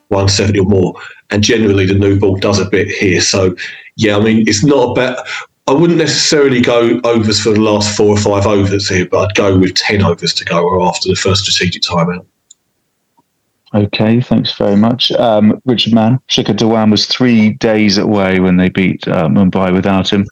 170 0.09 0.59
or 0.59 0.65
more. 0.65 0.93
And 1.29 1.43
generally, 1.43 1.85
the 1.85 1.93
new 1.93 2.19
ball 2.19 2.37
does 2.37 2.59
a 2.59 2.69
bit 2.69 2.87
here. 2.87 3.21
So, 3.21 3.55
yeah, 3.95 4.17
I 4.17 4.21
mean, 4.21 4.47
it's 4.47 4.63
not 4.63 4.91
about. 4.91 5.27
I 5.65 5.71
wouldn't 5.71 5.99
necessarily 5.99 6.61
go 6.61 6.99
overs 7.05 7.39
for 7.39 7.53
the 7.53 7.61
last 7.61 7.95
four 7.95 8.09
or 8.09 8.17
five 8.17 8.45
overs 8.45 8.89
here, 8.89 9.07
but 9.09 9.29
I'd 9.29 9.35
go 9.35 9.57
with 9.57 9.75
10 9.75 10.03
overs 10.03 10.33
to 10.33 10.45
go 10.45 10.85
after 10.85 11.07
the 11.07 11.15
first 11.15 11.43
strategic 11.43 11.83
timeout. 11.83 12.25
Okay, 13.73 14.21
thanks 14.21 14.53
very 14.55 14.75
much. 14.75 15.11
Um, 15.13 15.59
Richard 15.65 15.93
Mann, 15.93 16.19
Shikhar 16.27 16.55
Dhawan 16.55 16.91
was 16.91 17.07
three 17.07 17.53
days 17.53 17.97
away 17.97 18.39
when 18.39 18.57
they 18.57 18.69
beat 18.69 19.07
uh, 19.07 19.27
Mumbai 19.27 19.73
without 19.73 20.11
him. 20.11 20.27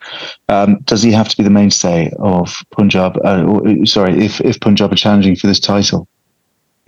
Um, 0.47 0.79
does 0.81 1.01
he 1.01 1.11
have 1.11 1.27
to 1.29 1.37
be 1.37 1.43
the 1.43 1.49
mainstay 1.49 2.11
of 2.19 2.53
Punjab? 2.69 3.17
Uh, 3.25 3.43
or, 3.43 3.85
sorry, 3.85 4.23
if, 4.23 4.41
if 4.41 4.59
Punjab 4.59 4.91
are 4.91 4.95
challenging 4.95 5.35
for 5.35 5.47
this 5.47 5.59
title? 5.59 6.07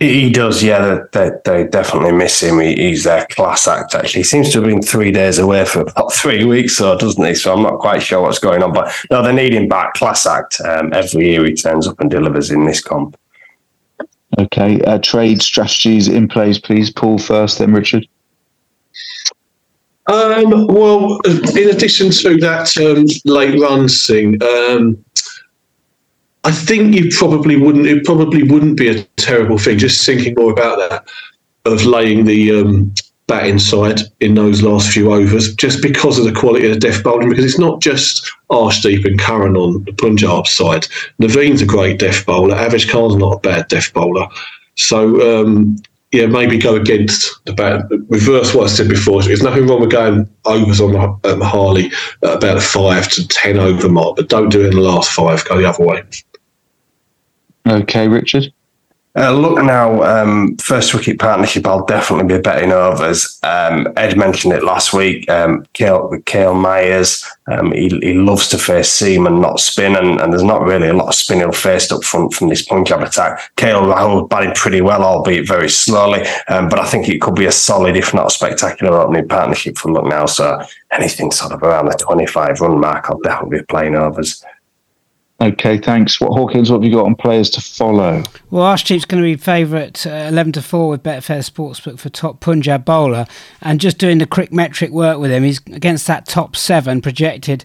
He 0.00 0.30
does, 0.30 0.62
yeah. 0.62 1.04
They, 1.12 1.30
they, 1.44 1.66
definitely 1.68 2.12
miss 2.12 2.42
him. 2.42 2.58
He, 2.58 2.74
he's 2.74 3.04
their 3.04 3.26
class 3.30 3.68
act, 3.68 3.94
actually. 3.94 4.20
He 4.20 4.24
seems 4.24 4.50
to 4.50 4.60
have 4.60 4.68
been 4.68 4.82
three 4.82 5.12
days 5.12 5.38
away 5.38 5.64
for 5.64 5.82
about 5.82 6.12
three 6.12 6.44
weeks, 6.44 6.76
so 6.76 6.98
doesn't 6.98 7.24
he? 7.24 7.34
So 7.34 7.54
I'm 7.54 7.62
not 7.62 7.78
quite 7.78 8.02
sure 8.02 8.20
what's 8.20 8.40
going 8.40 8.62
on. 8.62 8.72
But 8.72 8.92
no, 9.10 9.22
they 9.22 9.32
need 9.32 9.54
him 9.54 9.68
back. 9.68 9.94
Class 9.94 10.26
act. 10.26 10.60
Um, 10.60 10.92
every 10.92 11.30
year 11.30 11.44
he 11.44 11.54
turns 11.54 11.86
up 11.86 12.00
and 12.00 12.10
delivers 12.10 12.50
in 12.50 12.64
this 12.64 12.82
comp. 12.82 13.16
Okay. 14.38 14.80
Uh, 14.82 14.98
trade 14.98 15.40
strategies 15.40 16.08
in 16.08 16.26
place, 16.26 16.58
please. 16.58 16.90
Paul 16.90 17.18
first, 17.18 17.58
then 17.58 17.72
Richard. 17.72 18.06
Um, 20.06 20.66
well, 20.66 21.18
in 21.24 21.70
addition 21.70 22.10
to 22.10 22.36
that 22.38 22.76
um, 22.76 23.06
late 23.24 23.58
runs 23.58 24.06
thing, 24.06 24.42
um, 24.42 25.02
I 26.44 26.52
think 26.52 26.94
you 26.94 27.10
probably 27.16 27.56
wouldn't. 27.56 27.86
It 27.86 28.04
probably 28.04 28.42
wouldn't 28.42 28.76
be 28.76 28.88
a 28.88 29.02
terrible 29.16 29.58
thing. 29.58 29.78
Just 29.78 30.04
thinking 30.04 30.34
more 30.36 30.52
about 30.52 30.78
that 30.78 31.08
of 31.64 31.84
laying 31.84 32.26
the 32.26 32.60
um, 32.60 32.94
bat 33.26 33.46
inside 33.46 34.00
in 34.20 34.34
those 34.34 34.62
last 34.62 34.92
few 34.92 35.12
overs, 35.12 35.54
just 35.54 35.80
because 35.80 36.18
of 36.18 36.26
the 36.26 36.38
quality 36.38 36.66
of 36.66 36.74
the 36.74 36.80
death 36.80 37.02
bowling. 37.02 37.30
Because 37.30 37.46
it's 37.46 37.58
not 37.58 37.80
just 37.80 38.30
Arshdeep 38.50 39.06
and 39.06 39.18
Curran 39.18 39.56
on 39.56 39.84
the 39.84 39.92
Punjab 39.92 40.46
side. 40.46 40.86
Naveen's 41.18 41.62
a 41.62 41.66
great 41.66 41.98
death 41.98 42.26
bowler. 42.26 42.54
Avesh 42.54 42.90
Khan's 42.90 43.16
not 43.16 43.36
a 43.36 43.40
bad 43.40 43.68
death 43.68 43.92
bowler. 43.94 44.26
So 44.76 45.42
um, 45.42 45.76
yeah, 46.12 46.26
maybe 46.26 46.58
go 46.58 46.76
against 46.76 47.44
the 47.46 47.54
bat. 47.54 47.86
Reverse 48.08 48.54
what 48.54 48.64
I 48.64 48.72
said 48.72 48.88
before. 48.88 49.22
There's 49.22 49.42
nothing 49.42 49.66
wrong 49.66 49.80
with 49.80 49.90
going 49.90 50.28
overs 50.44 50.80
on 50.80 50.94
um, 50.94 51.40
Harley 51.40 51.90
at 52.22 52.36
about 52.36 52.58
a 52.58 52.60
five 52.60 53.08
to 53.12 53.26
ten 53.28 53.58
over 53.58 53.88
mark, 53.88 54.16
but 54.16 54.28
don't 54.28 54.50
do 54.50 54.60
it 54.60 54.68
in 54.68 54.76
the 54.76 54.82
last 54.82 55.10
five. 55.10 55.44
Go 55.46 55.56
the 55.56 55.68
other 55.68 55.84
way. 55.84 56.04
Okay, 57.66 58.08
Richard. 58.08 58.52
Uh, 59.16 59.32
Lucknow, 59.32 60.02
um, 60.02 60.56
first 60.56 60.92
wicket 60.92 61.20
partnership, 61.20 61.64
I'll 61.68 61.84
definitely 61.84 62.34
be 62.34 62.42
betting 62.42 62.72
overs. 62.72 63.38
Um, 63.44 63.86
Ed 63.96 64.16
mentioned 64.16 64.54
it 64.54 64.64
last 64.64 64.92
week. 64.92 65.30
Um, 65.30 65.64
Kyle, 65.72 66.10
Kyle 66.26 66.56
Mayers, 66.56 67.24
um, 67.46 67.70
he, 67.70 67.90
he 68.02 68.14
loves 68.14 68.48
to 68.48 68.58
face 68.58 68.90
seam 68.90 69.28
and 69.28 69.40
not 69.40 69.60
spin, 69.60 69.94
and, 69.94 70.20
and 70.20 70.32
there's 70.32 70.42
not 70.42 70.62
really 70.62 70.88
a 70.88 70.94
lot 70.94 71.06
of 71.06 71.14
spin 71.14 71.38
he'll 71.38 71.52
face 71.52 71.92
up 71.92 72.02
front 72.02 72.34
from 72.34 72.48
this 72.48 72.62
Punjab 72.62 73.02
attack. 73.02 73.54
KL 73.56 73.94
Rahul 73.94 74.28
batting 74.28 74.54
pretty 74.54 74.80
well, 74.80 75.04
albeit 75.04 75.46
very 75.46 75.68
slowly, 75.68 76.26
um, 76.48 76.68
but 76.68 76.80
I 76.80 76.86
think 76.86 77.08
it 77.08 77.20
could 77.20 77.36
be 77.36 77.46
a 77.46 77.52
solid, 77.52 77.96
if 77.96 78.12
not 78.14 78.26
a 78.26 78.30
spectacular 78.30 78.98
opening 78.98 79.28
partnership 79.28 79.78
for 79.78 79.92
Lucknow. 79.92 80.26
So 80.26 80.60
anything 80.90 81.30
sort 81.30 81.52
of 81.52 81.62
around 81.62 81.86
the 81.86 81.96
25 81.96 82.60
run 82.60 82.80
mark, 82.80 83.08
I'll 83.08 83.20
definitely 83.20 83.60
be 83.60 83.64
playing 83.66 83.94
overs. 83.94 84.44
Okay, 85.40 85.78
thanks. 85.78 86.20
What 86.20 86.32
Hawkins? 86.32 86.70
What 86.70 86.82
have 86.82 86.84
you 86.84 86.96
got 86.96 87.06
on 87.06 87.16
players 87.16 87.50
to 87.50 87.60
follow? 87.60 88.22
Well, 88.50 88.72
Arshdeep's 88.72 89.04
going 89.04 89.20
to 89.20 89.26
be 89.26 89.36
favourite 89.36 90.06
uh, 90.06 90.28
eleven 90.28 90.52
to 90.52 90.62
four 90.62 90.88
with 90.88 91.02
Betfair 91.02 91.40
Sportsbook 91.40 91.98
for 91.98 92.08
top 92.08 92.38
Punjab 92.38 92.84
bowler, 92.84 93.26
and 93.60 93.80
just 93.80 93.98
doing 93.98 94.18
the 94.18 94.26
quick 94.26 94.52
metric 94.52 94.92
work 94.92 95.18
with 95.18 95.32
him, 95.32 95.42
he's 95.42 95.58
against 95.66 96.06
that 96.06 96.26
top 96.26 96.54
seven 96.54 97.02
projected. 97.02 97.64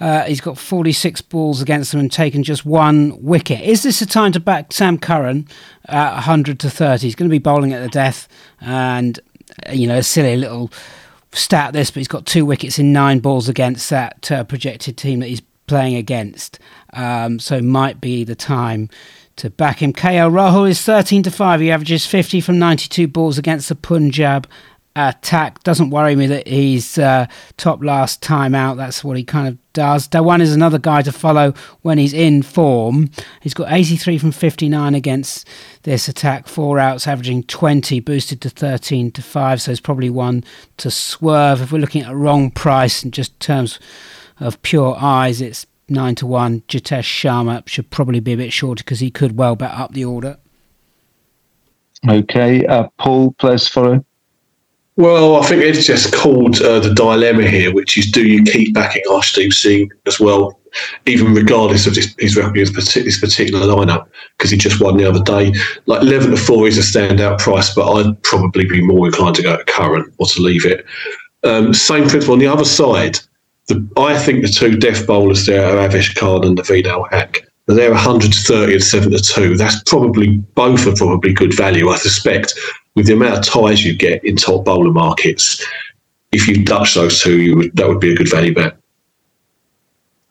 Uh, 0.00 0.24
he's 0.24 0.40
got 0.40 0.58
46 0.58 1.22
balls 1.22 1.62
against 1.62 1.92
them 1.92 2.00
and 2.00 2.10
taken 2.10 2.42
just 2.42 2.66
one 2.66 3.22
wicket. 3.22 3.60
Is 3.60 3.84
this 3.84 4.02
a 4.02 4.06
time 4.06 4.32
to 4.32 4.40
back 4.40 4.72
Sam 4.72 4.98
Curran 4.98 5.46
at 5.86 6.14
100 6.14 6.58
to 6.60 6.68
30? 6.68 7.06
He's 7.06 7.14
going 7.14 7.28
to 7.28 7.32
be 7.32 7.38
bowling 7.38 7.72
at 7.72 7.80
the 7.80 7.88
death, 7.88 8.26
and 8.60 9.20
uh, 9.66 9.72
you 9.72 9.86
know, 9.86 9.98
a 9.98 10.02
silly 10.02 10.36
little 10.36 10.70
stat 11.30 11.72
this, 11.72 11.92
but 11.92 12.00
he's 12.00 12.08
got 12.08 12.26
two 12.26 12.44
wickets 12.44 12.78
in 12.78 12.92
nine 12.92 13.20
balls 13.20 13.48
against 13.48 13.88
that 13.90 14.30
uh, 14.32 14.42
projected 14.42 14.96
team 14.96 15.20
that 15.20 15.28
he's 15.28 15.42
playing 15.66 15.96
against. 15.96 16.58
Um, 16.92 17.38
so 17.38 17.60
might 17.60 18.00
be 18.00 18.24
the 18.24 18.34
time 18.34 18.88
to 19.36 19.50
back 19.50 19.82
him. 19.82 19.92
KL 19.92 20.30
Rahul 20.30 20.68
is 20.68 20.80
13 20.82 21.22
to 21.24 21.30
5. 21.30 21.60
He 21.60 21.70
averages 21.70 22.06
50 22.06 22.40
from 22.40 22.58
92 22.58 23.08
balls 23.08 23.38
against 23.38 23.68
the 23.68 23.74
Punjab 23.74 24.46
attack. 24.96 25.62
Doesn't 25.64 25.90
worry 25.90 26.14
me 26.14 26.26
that 26.28 26.46
he's 26.46 26.98
uh, 26.98 27.26
top 27.56 27.82
last 27.82 28.22
time 28.22 28.54
out. 28.54 28.76
That's 28.76 29.02
what 29.02 29.16
he 29.16 29.24
kind 29.24 29.48
of 29.48 29.58
does. 29.72 30.06
Dhawan 30.08 30.40
is 30.40 30.54
another 30.54 30.78
guy 30.78 31.02
to 31.02 31.10
follow 31.10 31.52
when 31.82 31.98
he's 31.98 32.14
in 32.14 32.42
form. 32.42 33.10
He's 33.40 33.54
got 33.54 33.72
83 33.72 34.18
from 34.18 34.30
59 34.30 34.94
against 34.94 35.48
this 35.82 36.06
attack, 36.06 36.46
four 36.46 36.78
outs, 36.78 37.08
averaging 37.08 37.42
20, 37.44 37.98
boosted 38.00 38.40
to 38.42 38.50
13 38.50 39.10
to 39.12 39.22
5. 39.22 39.62
So 39.62 39.72
it's 39.72 39.80
probably 39.80 40.10
one 40.10 40.44
to 40.76 40.90
swerve. 40.90 41.60
If 41.60 41.72
we're 41.72 41.78
looking 41.78 42.02
at 42.02 42.12
a 42.12 42.16
wrong 42.16 42.52
price 42.52 43.02
in 43.02 43.10
just 43.10 43.38
terms 43.40 43.80
of 44.40 44.60
pure 44.62 44.96
eyes, 44.98 45.40
it's 45.40 45.66
nine 45.88 46.14
to 46.16 46.26
one. 46.26 46.62
Jitesh 46.62 47.02
Sharma 47.02 47.66
should 47.68 47.90
probably 47.90 48.20
be 48.20 48.32
a 48.32 48.36
bit 48.36 48.52
shorter 48.52 48.82
because 48.82 49.00
he 49.00 49.10
could 49.10 49.36
well 49.36 49.56
bet 49.56 49.72
up 49.72 49.92
the 49.92 50.04
order. 50.04 50.38
Okay, 52.08 52.66
uh, 52.66 52.88
Paul, 52.98 53.32
players 53.32 53.66
follow. 53.66 54.04
Well, 54.96 55.42
I 55.42 55.46
think 55.46 55.62
it's 55.62 55.86
just 55.86 56.14
called 56.14 56.60
uh, 56.60 56.78
the 56.78 56.94
dilemma 56.94 57.48
here, 57.48 57.74
which 57.74 57.98
is 57.98 58.10
do 58.10 58.26
you 58.26 58.44
keep 58.44 58.74
backing 58.74 59.02
Arshdeep 59.10 59.52
Singh 59.52 59.90
as 60.06 60.20
well, 60.20 60.60
even 61.06 61.34
regardless 61.34 61.86
of 61.86 61.96
this, 61.96 62.14
his 62.18 62.36
record 62.36 62.54
this 62.54 63.18
particular 63.18 63.66
lineup, 63.66 64.06
because 64.38 64.52
he 64.52 64.56
just 64.56 64.80
won 64.80 64.96
the 64.96 65.08
other 65.08 65.22
day. 65.22 65.52
Like 65.86 66.02
11 66.02 66.30
to 66.30 66.36
4 66.36 66.68
is 66.68 66.78
a 66.78 66.98
standout 66.98 67.40
price, 67.40 67.74
but 67.74 67.90
I'd 67.92 68.22
probably 68.22 68.66
be 68.66 68.82
more 68.82 69.06
inclined 69.06 69.34
to 69.36 69.42
go 69.42 69.56
to 69.56 69.64
Curran 69.64 70.12
or 70.18 70.26
to 70.26 70.40
leave 70.40 70.64
it. 70.64 70.86
Um, 71.42 71.74
same 71.74 72.08
principle 72.08 72.34
on 72.34 72.38
the 72.38 72.46
other 72.46 72.64
side 72.64 73.18
the, 73.66 73.86
I 73.96 74.18
think 74.18 74.42
the 74.42 74.48
two 74.48 74.76
death 74.76 75.06
bowlers 75.06 75.46
there 75.46 75.64
are 75.64 75.88
Avesh 75.88 76.14
Khan 76.16 76.44
and 76.44 76.58
Naveen 76.58 76.86
ul 76.86 77.04
Haq. 77.10 77.40
They're 77.66 77.92
130 77.92 78.72
and 78.74 78.82
7 78.82 79.10
to 79.10 79.18
2. 79.18 79.56
That's 79.56 79.82
probably, 79.84 80.36
both 80.54 80.86
are 80.86 80.94
probably 80.94 81.32
good 81.32 81.56
value, 81.56 81.88
I 81.88 81.96
suspect, 81.96 82.52
with 82.94 83.06
the 83.06 83.14
amount 83.14 83.38
of 83.38 83.44
ties 83.44 83.84
you 83.84 83.96
get 83.96 84.22
in 84.22 84.36
top 84.36 84.66
bowler 84.66 84.92
markets. 84.92 85.64
If 86.30 86.46
you 86.46 86.62
Dutch 86.62 86.94
those 86.94 87.22
two, 87.22 87.40
you 87.40 87.56
would, 87.56 87.76
that 87.76 87.88
would 87.88 88.00
be 88.00 88.12
a 88.12 88.16
good 88.16 88.30
value 88.30 88.54
bet. 88.54 88.76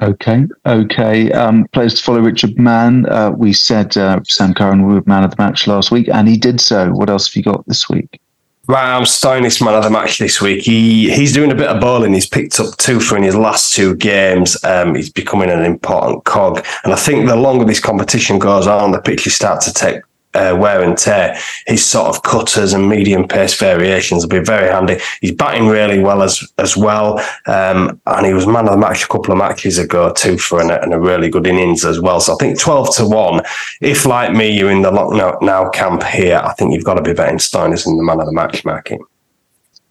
Okay, 0.02 0.46
okay. 0.66 1.32
Um, 1.32 1.66
players 1.72 1.96
to 1.96 2.04
follow 2.04 2.20
Richard 2.20 2.60
Mann. 2.60 3.06
Uh, 3.08 3.32
we 3.32 3.54
said 3.54 3.96
uh, 3.96 4.20
Sam 4.26 4.54
Curran 4.54 4.86
would 4.86 5.08
man 5.08 5.24
of 5.24 5.32
the 5.32 5.42
match 5.42 5.66
last 5.66 5.92
week, 5.92 6.10
and 6.10 6.28
he 6.28 6.38
did 6.38 6.60
so. 6.60 6.92
What 6.92 7.10
else 7.10 7.28
have 7.28 7.36
you 7.38 7.44
got 7.44 7.66
this 7.68 7.90
week? 7.90 8.20
Starting 9.06 9.44
this 9.44 9.62
man 9.62 9.74
of 9.74 9.84
the 9.84 9.90
match 9.90 10.20
this 10.20 10.42
week. 10.42 10.64
He 10.64 11.14
he's 11.14 11.34
doing 11.34 11.52
a 11.52 11.56
bit 11.56 11.68
of 11.68 11.82
bowling. 11.82 12.14
He's 12.14 12.26
picked 12.26 12.60
up 12.60 12.78
two 12.78 13.00
for 13.00 13.18
in 13.18 13.24
his 13.24 13.36
last 13.36 13.74
two 13.74 13.96
games. 13.96 14.62
Um, 14.64 14.96
he's 14.96 15.10
becoming 15.10 15.50
an 15.50 15.66
important 15.66 16.24
cog, 16.24 16.66
and 16.84 16.94
I 16.94 16.96
think 16.96 17.28
the 17.28 17.36
longer 17.36 17.66
this 17.66 17.82
competition 17.82 18.40
goes 18.40 18.66
on, 18.66 18.92
the 18.92 19.02
pitches 19.02 19.36
start 19.36 19.62
to 19.62 19.74
take 19.74 20.02
uh, 20.34 20.58
wear 20.60 20.82
and 20.82 20.98
tear, 20.98 21.38
his 21.68 21.86
sort 21.86 22.08
of 22.08 22.24
cutters 22.24 22.74
and 22.74 22.90
medium 22.90 23.28
pace 23.28 23.58
variations 23.58 24.24
will 24.24 24.30
be 24.30 24.40
very 24.40 24.70
handy. 24.72 24.98
He's 25.22 25.34
batting 25.34 25.68
really 25.68 26.00
well 26.00 26.22
as 26.22 26.44
as 26.58 26.76
well, 26.76 27.20
um, 27.48 28.00
and 28.06 28.26
he 28.26 28.34
was 28.34 28.48
man 28.48 28.68
of 28.68 28.72
the 28.72 28.78
match 28.78 29.04
a 29.04 29.08
couple 29.08 29.32
of 29.32 29.38
matches 29.38 29.78
ago 29.78 30.12
too 30.14 30.38
for 30.38 30.62
an, 30.62 30.72
and 30.72 30.94
a 30.94 31.00
really 31.00 31.30
good 31.30 31.48
innings 31.48 31.86
as 31.86 32.00
well. 32.00 32.20
So 32.20 32.34
I 32.34 32.38
think 32.38 32.60
twelve 32.60 32.96
to 32.96 33.06
one. 33.08 33.42
If 33.82 34.06
like 34.06 34.34
me, 34.34 34.58
you're 34.58 34.72
in 34.72 34.82
the 34.82 34.92
Lucknow 34.92 35.70
camp 35.70 36.04
here, 36.04 36.42
I 36.44 36.54
think 36.54 36.74
you've 36.74 36.84
got 36.84 36.96
to 36.96 37.02
be 37.02 37.14
betting 37.14 37.38
Stoinis 37.38 37.88
in 37.88 37.98
the 37.98 38.04
man 38.04 38.20
of 38.20 38.26
the 38.26 38.34
match 38.34 38.64
market. 38.66 39.00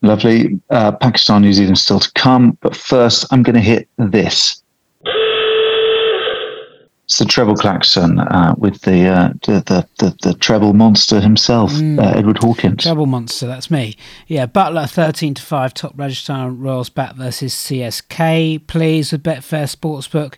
Lovely. 0.02 0.60
Uh, 0.70 0.92
Pakistan, 0.92 1.42
New 1.42 1.52
Zealand 1.52 1.78
still 1.78 2.00
to 2.00 2.10
come, 2.12 2.58
but 2.60 2.74
first 2.74 3.24
I'm 3.30 3.42
going 3.42 3.54
to 3.54 3.60
hit 3.60 3.88
this. 3.98 4.61
The 7.22 7.28
treble 7.28 7.54
klaxon 7.54 8.18
uh, 8.18 8.56
with 8.58 8.80
the, 8.80 9.06
uh, 9.06 9.28
the, 9.44 9.62
the, 9.64 9.88
the 10.00 10.16
the 10.22 10.34
treble 10.34 10.72
monster 10.72 11.20
himself, 11.20 11.70
mm. 11.70 11.96
uh, 12.00 12.18
Edward 12.18 12.38
Hawkins. 12.38 12.82
Treble 12.82 13.06
monster, 13.06 13.46
that's 13.46 13.70
me. 13.70 13.96
Yeah, 14.26 14.46
Buttler 14.46 14.90
thirteen 14.90 15.32
to 15.34 15.42
five, 15.42 15.72
top 15.72 15.92
Rajasthan 15.96 16.58
Royals 16.58 16.88
bat 16.88 17.14
versus 17.14 17.54
CSK. 17.54 18.66
Please 18.66 19.12
with 19.12 19.22
Betfair 19.22 19.72
Sportsbook. 19.72 20.34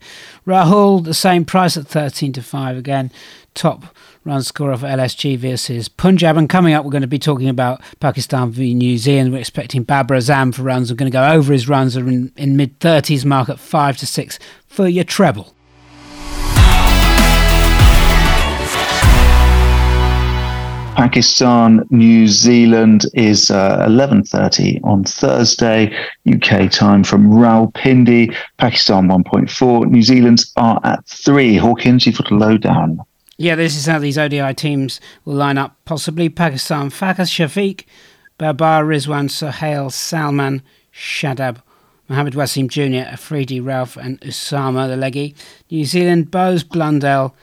Rahul 0.46 1.02
the 1.02 1.14
same 1.14 1.46
price 1.46 1.78
at 1.78 1.86
thirteen 1.86 2.34
to 2.34 2.42
five 2.42 2.76
again. 2.76 3.10
Top 3.54 3.86
run 4.26 4.42
scorer 4.42 4.76
for 4.76 4.86
LSG 4.86 5.38
versus 5.38 5.88
Punjab. 5.88 6.36
And 6.36 6.50
coming 6.50 6.74
up, 6.74 6.84
we're 6.84 6.90
going 6.90 7.00
to 7.00 7.08
be 7.08 7.18
talking 7.18 7.48
about 7.48 7.80
Pakistan 7.98 8.50
v 8.50 8.74
New 8.74 8.98
Zealand. 8.98 9.32
We're 9.32 9.38
expecting 9.38 9.84
Babar 9.84 10.18
Azam 10.18 10.54
for 10.54 10.64
runs. 10.64 10.90
We're 10.90 10.96
going 10.96 11.10
to 11.10 11.16
go 11.16 11.26
over 11.26 11.50
his 11.50 11.66
runs 11.66 11.96
in, 11.96 12.30
in 12.36 12.58
mid 12.58 12.78
30s 12.80 13.24
mark 13.24 13.48
at 13.48 13.58
5 13.58 13.96
to 13.96 14.06
6 14.06 14.38
for 14.66 14.86
your 14.86 15.04
treble. 15.04 15.53
Pakistan, 20.96 21.84
New 21.90 22.28
Zealand 22.28 23.06
is 23.14 23.50
uh, 23.50 23.84
11.30 23.88 24.80
on 24.84 25.02
Thursday, 25.02 25.92
UK 26.32 26.70
time 26.70 27.02
from 27.02 27.30
Rawalpindi. 27.30 28.34
Pakistan 28.58 29.08
1.4. 29.08 29.90
New 29.90 30.02
Zealand's 30.02 30.52
are 30.56 30.80
at 30.84 31.04
3. 31.06 31.56
Hawkins, 31.56 32.06
you've 32.06 32.16
got 32.16 32.30
a 32.30 32.34
lowdown. 32.36 33.00
Yeah, 33.38 33.56
this 33.56 33.76
is 33.76 33.86
how 33.86 33.98
these 33.98 34.16
ODI 34.16 34.54
teams 34.54 35.00
will 35.24 35.34
line 35.34 35.58
up. 35.58 35.76
Possibly 35.84 36.28
Pakistan, 36.28 36.90
Fakhar 36.90 37.26
Shafiq, 37.26 37.84
Babar 38.38 38.84
Rizwan, 38.84 39.28
Sohail 39.28 39.90
Salman, 39.90 40.62
Shadab, 40.94 41.60
Mohammad 42.08 42.34
Wasim 42.34 42.68
Jr., 42.68 43.08
Afridi 43.08 43.60
Rauf, 43.60 43.96
and 43.96 44.20
Usama, 44.20 44.86
the 44.86 44.96
leggy. 44.96 45.34
New 45.70 45.84
Zealand, 45.84 46.30
Bowes 46.30 46.62
Blundell, 46.62 47.34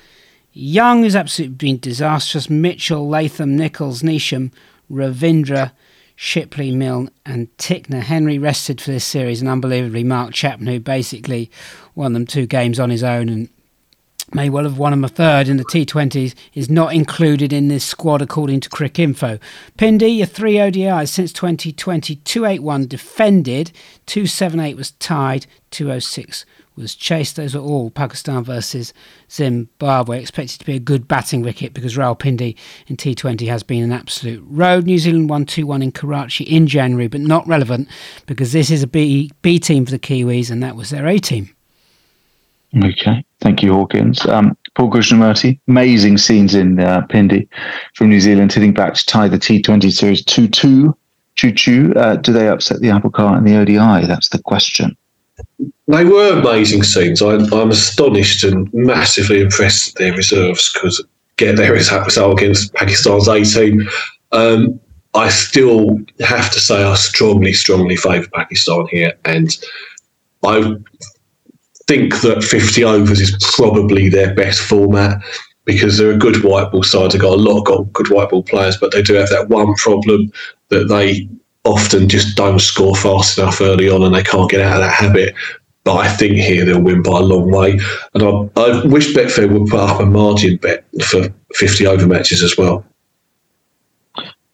Young 0.54 1.04
has 1.04 1.16
absolutely 1.16 1.56
been 1.56 1.80
disastrous. 1.80 2.50
Mitchell, 2.50 3.08
Latham, 3.08 3.56
Nicholls, 3.56 4.02
Neesham, 4.02 4.52
Ravindra, 4.92 5.72
Shipley, 6.16 6.72
Milne, 6.72 7.10
and 7.26 7.56
Tickner. 7.58 8.02
Henry 8.02 8.38
rested 8.38 8.82
for 8.82 8.92
this 8.92 9.06
series, 9.06 9.42
and 9.42 9.50
unbelievably, 9.50 10.04
Mark 10.04 10.34
Chapman, 10.34 10.68
who 10.68 10.80
basically 10.80 11.50
won 11.96 12.14
them 12.14 12.26
two 12.26 12.46
games 12.46 12.80
on 12.80 12.90
his 12.90 13.04
own 13.04 13.30
and 13.30 13.50
may 14.34 14.50
well 14.50 14.64
have 14.64 14.78
won 14.78 14.94
him 14.94 15.04
a 15.04 15.10
third 15.10 15.48
in 15.48 15.58
the 15.58 15.66
T20s, 15.66 16.36
is 16.54 16.70
not 16.70 16.94
included 16.94 17.52
in 17.52 17.70
this 17.70 17.84
squad 17.84 18.22
according 18.22 18.60
to 18.62 18.70
Cricinfo. 18.70 19.40
Pindi, 19.78 20.08
your 20.08 20.28
three 20.28 20.56
ODIs 20.56 21.10
since 21.10 21.34
2020, 21.34 22.16
281 22.18 22.88
defended, 22.88 23.72
278 24.06 24.76
was 24.76 24.92
tied, 24.92 25.48
206 25.72 26.46
was 26.76 26.96
chased. 26.96 27.36
Those 27.36 27.56
are 27.56 27.60
all 27.60 27.90
Pakistan 27.92 28.44
versus 28.44 28.94
Zimbabwe. 29.30 30.20
Expected 30.20 30.60
to 30.60 30.66
be 30.66 30.76
a 30.76 30.80
good 30.80 31.08
batting 31.08 31.42
wicket 31.42 31.74
because 31.74 31.96
Rawalpindi 31.96 32.56
in 32.88 32.98
T20 32.98 33.48
has 33.48 33.64
been 33.64 33.84
an 33.84 33.92
absolute 33.92 34.44
road. 34.48 34.86
New 34.86 34.98
Zealand 34.98 35.30
won 35.30 35.46
2 35.46 35.66
1 35.66 35.82
in 35.82 35.92
Karachi 35.92 36.44
in 36.44 36.68
January, 36.68 37.08
but 37.08 37.22
not 37.22 37.48
relevant 37.48 37.88
because 38.26 38.52
this 38.52 38.72
is 38.72 38.84
a 38.84 38.88
B, 38.88 39.32
B 39.42 39.60
team 39.60 39.86
for 39.86 39.92
the 39.92 40.00
Kiwis 40.00 40.50
and 40.50 40.62
that 40.64 40.76
was 40.76 40.90
their 40.90 41.08
A 41.08 41.20
team. 41.20 41.50
Okay, 42.84 43.26
thank 43.42 43.62
you, 43.62 43.74
Hawkins. 43.74 44.26
Um, 44.28 44.56
Paul 44.76 44.90
Krishnamurti, 44.90 45.60
amazing 45.68 46.18
scenes 46.18 46.56
in 46.56 46.80
uh, 46.80 47.02
Pindi 47.08 47.48
from 47.96 48.10
New 48.10 48.22
Zealand, 48.22 48.54
hitting 48.54 48.74
back 48.74 48.94
to 48.94 49.06
tie 49.06 49.28
the 49.28 49.38
T20 49.38 49.92
series 49.92 50.24
2 50.24 50.48
2. 50.48 50.98
Choo 51.36 51.52
choo. 51.54 51.94
Uh, 51.96 52.18
do 52.18 52.34
they 52.34 52.48
upset 52.50 52.82
the 52.82 52.90
apple 52.90 53.10
cart 53.10 53.38
in 53.38 53.46
the 53.46 53.58
ODI? 53.58 54.06
That's 54.06 54.30
the 54.30 54.42
question. 54.44 54.96
They 55.88 56.06
were 56.06 56.40
amazing 56.40 56.84
scenes. 56.84 57.22
I, 57.22 57.34
am 57.34 57.72
astonished 57.72 58.44
and 58.44 58.70
massively 58.74 59.42
impressed 59.42 59.90
at 59.90 59.96
their 60.00 60.14
reserves 60.14 60.72
because 60.74 61.04
get 61.38 61.58
their 61.58 61.74
result 61.74 62.40
against 62.40 62.74
Pakistan's 62.74 63.28
A 63.28 63.44
team. 63.44 63.90
Um, 64.32 64.80
I 65.14 65.30
still 65.30 65.98
have 66.22 66.52
to 66.52 66.60
say 66.60 66.84
I 66.84 66.96
strongly, 66.96 67.54
strongly 67.54 67.98
favour 67.98 68.28
Pakistan 68.34 68.88
here, 68.90 69.14
and 69.26 69.50
I 70.46 70.76
think 71.88 72.22
that 72.22 72.44
50 72.44 72.84
overs 72.86 73.20
is 73.20 73.38
probably 73.56 74.08
their 74.08 74.34
best 74.34 74.62
format 74.62 75.22
because 75.66 75.98
they're 75.98 76.12
a 76.12 76.18
good 76.18 76.44
white 76.44 76.72
ball 76.72 76.84
side. 76.84 77.12
They've 77.12 77.22
got 77.22 77.38
a 77.38 77.42
lot 77.42 77.68
of 77.70 77.92
good 77.92 78.10
white 78.10 78.30
ball 78.30 78.44
players, 78.44 78.78
but 78.78 78.92
they 78.94 79.02
do 79.02 79.16
have 79.16 79.30
that 79.30 79.50
one 79.50 79.74
problem 79.76 80.32
that 80.70 80.88
they 80.88 81.28
often 81.64 82.10
just 82.10 82.36
don't 82.36 82.60
score 82.60 82.96
fast 82.96 83.38
enough 83.38 83.62
early 83.62 83.90
on 83.90 84.04
and 84.04 84.16
they 84.16 84.24
can't 84.24 84.50
get 84.50 84.62
out 84.62 84.76
of 84.76 84.82
that 84.82 84.94
habit. 84.94 85.36
But 85.84 85.98
I 85.98 86.10
think 86.10 86.36
here 86.36 86.64
they'll 86.64 86.82
win 86.82 87.02
by 87.02 87.18
a 87.18 87.22
long 87.22 87.52
way. 87.52 87.80
And 88.14 88.24
I, 88.24 88.62
I 88.62 88.86
wish 88.86 89.14
Betfair 89.14 89.52
would 89.52 89.70
put 89.70 89.80
up 89.80 90.00
a 90.00 90.06
margin 90.06 90.58
bet 90.58 90.86
for 91.04 91.28
50 91.56 91.88
over 91.88 92.08
matches 92.08 92.44
as 92.44 92.56
well. 92.58 92.86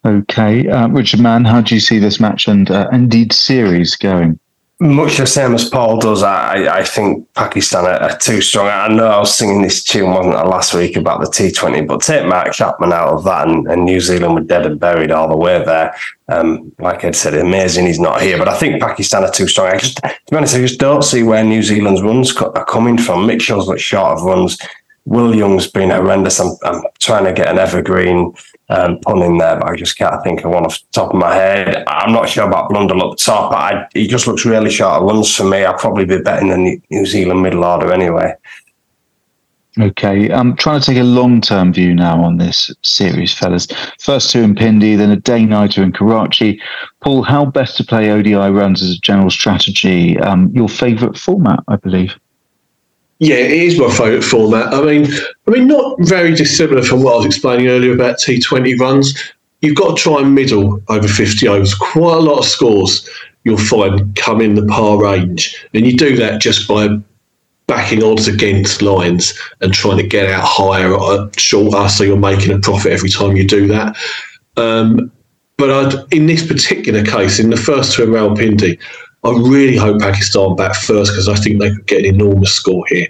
Okay. 0.06 0.70
Uh, 0.70 0.88
Richard 0.88 1.20
Mann, 1.20 1.44
how 1.44 1.60
do 1.62 1.76
you 1.76 1.82
see 1.82 2.00
this 2.00 2.20
match 2.20 2.48
and 2.48 2.72
uh, 2.72 2.88
indeed 2.94 3.34
series 3.34 3.96
going? 3.96 4.40
Much 4.80 5.18
the 5.18 5.26
same 5.26 5.56
as 5.56 5.68
Paul 5.68 6.00
does. 6.00 6.22
I, 6.22 6.80
I 6.80 6.84
think 6.84 7.28
Pakistan 7.34 7.86
are, 7.86 8.00
are, 8.00 8.18
too 8.18 8.42
strong. 8.42 8.68
I 8.68 8.88
know 8.88 9.08
I 9.08 9.18
was 9.18 9.36
singing 9.36 9.64
this 9.64 9.84
tune, 9.84 10.12
wasn't 10.12 10.36
I, 10.36 10.44
last 10.44 10.74
week 10.76 10.96
about 10.96 11.20
the 11.20 11.26
T20, 11.26 11.88
but 11.88 12.02
take 12.02 12.28
Mark 12.28 12.54
Chapman 12.54 12.94
out 12.94 13.10
of 13.10 13.24
that 13.24 13.48
and, 13.48 13.68
and 13.68 13.86
New 13.86 14.00
Zealand 14.00 14.36
were 14.36 14.42
dead 14.42 14.68
and 14.68 14.80
buried 14.80 15.10
all 15.10 15.28
the 15.28 15.36
way 15.36 15.64
there. 15.66 15.96
Um, 16.30 16.74
like 16.80 17.06
I 17.06 17.12
said, 17.12 17.36
amazing 17.36 17.86
he's 17.86 18.00
not 18.00 18.22
here, 18.22 18.38
but 18.38 18.50
I 18.50 18.58
think 18.58 18.82
Pakistan 18.82 19.24
are 19.24 19.32
too 19.32 19.48
strong. 19.48 19.68
I 19.68 19.78
just, 19.78 19.98
to 19.98 20.16
be 20.30 20.36
honest, 20.36 20.56
I 20.56 20.60
just 20.60 20.80
don't 20.80 21.04
see 21.04 21.24
where 21.24 21.44
New 21.44 21.64
Zealand's 21.64 22.02
runs 22.02 22.36
are 22.36 22.66
coming 22.66 22.98
from. 22.98 23.26
Mitchell's 23.26 23.68
got 23.68 23.80
short 23.80 24.18
of 24.18 24.24
runs. 24.24 24.58
Will 25.06 25.34
Young's 25.34 25.68
been 25.68 25.90
horrendous. 25.90 26.42
I'm, 26.42 26.58
I'm 26.64 26.84
trying 27.00 27.24
to 27.24 27.32
get 27.32 27.48
an 27.48 27.58
evergreen 27.58 28.34
um, 28.68 29.00
pun 29.00 29.24
in 29.24 29.38
there, 29.38 29.58
but 29.58 29.70
I 29.70 29.76
just 29.78 29.98
can't 29.98 30.22
think 30.22 30.44
of 30.44 30.52
one 30.52 30.66
off 30.66 30.82
the 30.82 30.86
top 30.92 31.14
of 31.14 31.20
my 31.20 31.34
head. 31.34 31.86
I'm 31.88 32.12
not 32.12 32.28
sure 32.28 32.46
about 32.46 32.70
Blundell 32.70 33.10
up 33.10 33.18
top, 33.18 33.52
but 33.52 33.58
I, 33.58 33.88
he 33.94 34.06
just 34.06 34.28
looks 34.28 34.46
really 34.46 34.70
short 34.70 35.02
of 35.02 35.04
runs 35.04 35.34
for 35.34 35.46
me. 35.46 35.64
I'll 35.64 35.78
probably 35.78 36.04
be 36.04 36.22
betting 36.22 36.50
the 36.50 36.82
New 36.90 37.06
Zealand 37.06 37.42
middle 37.42 37.64
order 37.64 37.94
anyway. 37.94 38.36
Okay, 39.80 40.32
I'm 40.32 40.56
trying 40.56 40.80
to 40.80 40.86
take 40.86 40.98
a 40.98 41.04
long 41.04 41.40
term 41.40 41.72
view 41.72 41.94
now 41.94 42.24
on 42.24 42.38
this 42.38 42.72
series, 42.82 43.34
fellas. 43.34 43.68
First 44.00 44.32
two 44.32 44.42
in 44.42 44.56
Pindi, 44.56 44.96
then 44.96 45.12
a 45.12 45.16
day 45.16 45.46
nighter 45.46 45.84
in 45.84 45.92
Karachi. 45.92 46.60
Paul, 47.02 47.22
how 47.22 47.46
best 47.46 47.78
to 47.78 47.84
play 47.84 48.10
ODI 48.10 48.34
runs 48.34 48.82
as 48.82 48.92
a 48.92 49.00
general 49.00 49.30
strategy? 49.30 50.18
Um, 50.20 50.50
your 50.54 50.68
favourite 50.68 51.18
format, 51.18 51.60
I 51.68 51.76
believe. 51.76 52.16
Yeah, 53.20 53.36
it 53.36 53.52
is 53.52 53.80
my 53.80 53.90
favourite 53.90 54.24
format. 54.24 54.74
I 54.74 54.82
mean, 54.82 55.08
I 55.48 55.52
mean, 55.52 55.68
not 55.68 55.98
very 56.02 56.34
dissimilar 56.34 56.84
from 56.84 57.04
what 57.04 57.14
I 57.14 57.18
was 57.18 57.26
explaining 57.28 57.68
earlier 57.68 57.94
about 57.94 58.18
T20 58.18 58.80
runs. 58.80 59.32
You've 59.62 59.76
got 59.76 59.96
to 59.96 60.02
try 60.02 60.22
and 60.22 60.34
middle 60.34 60.82
over 60.88 61.08
50 61.08 61.48
overs. 61.48 61.74
Quite 61.74 62.18
a 62.18 62.20
lot 62.20 62.40
of 62.40 62.46
scores 62.46 63.10
you'll 63.44 63.58
find 63.58 64.16
come 64.16 64.42
in 64.42 64.56
the 64.56 64.66
par 64.66 65.02
range, 65.02 65.66
and 65.74 65.86
you 65.86 65.96
do 65.96 66.16
that 66.18 66.42
just 66.42 66.68
by 66.68 67.00
backing 67.68 68.04
odds 68.04 68.28
against 68.28 68.82
lines 68.82 69.38
and 69.62 69.74
trying 69.74 69.98
to 69.98 70.08
get 70.08 70.30
out 70.30 70.44
higher 70.44 70.94
or 70.94 71.30
shorter, 71.38 71.90
so 71.90 72.04
you're 72.04 72.18
making 72.18 72.54
a 72.54 72.60
profit 72.60 72.94
every 72.94 73.10
time 73.10 73.36
you 73.36 73.46
do 73.46 73.68
that. 73.68 73.96
Um, 74.56 75.12
but 75.58 75.72
I'd, 75.72 76.14
in 76.14 76.28
this 76.28 76.46
particular 76.46 77.04
case, 77.04 77.40
in 77.40 77.50
the 77.50 77.58
first 77.58 77.94
two 77.94 78.04
in 78.04 78.10
Rawalpindi, 78.10 78.80
I 79.24 79.32
really 79.32 79.76
hope 79.76 80.00
Pakistan 80.00 80.56
bat 80.56 80.76
first 80.76 81.12
because 81.12 81.28
I 81.28 81.36
think 81.36 81.60
they 81.60 81.72
could 81.72 81.88
get 81.88 82.06
an 82.06 82.16
enormous 82.16 82.54
score 82.54 82.86
here. 82.88 83.08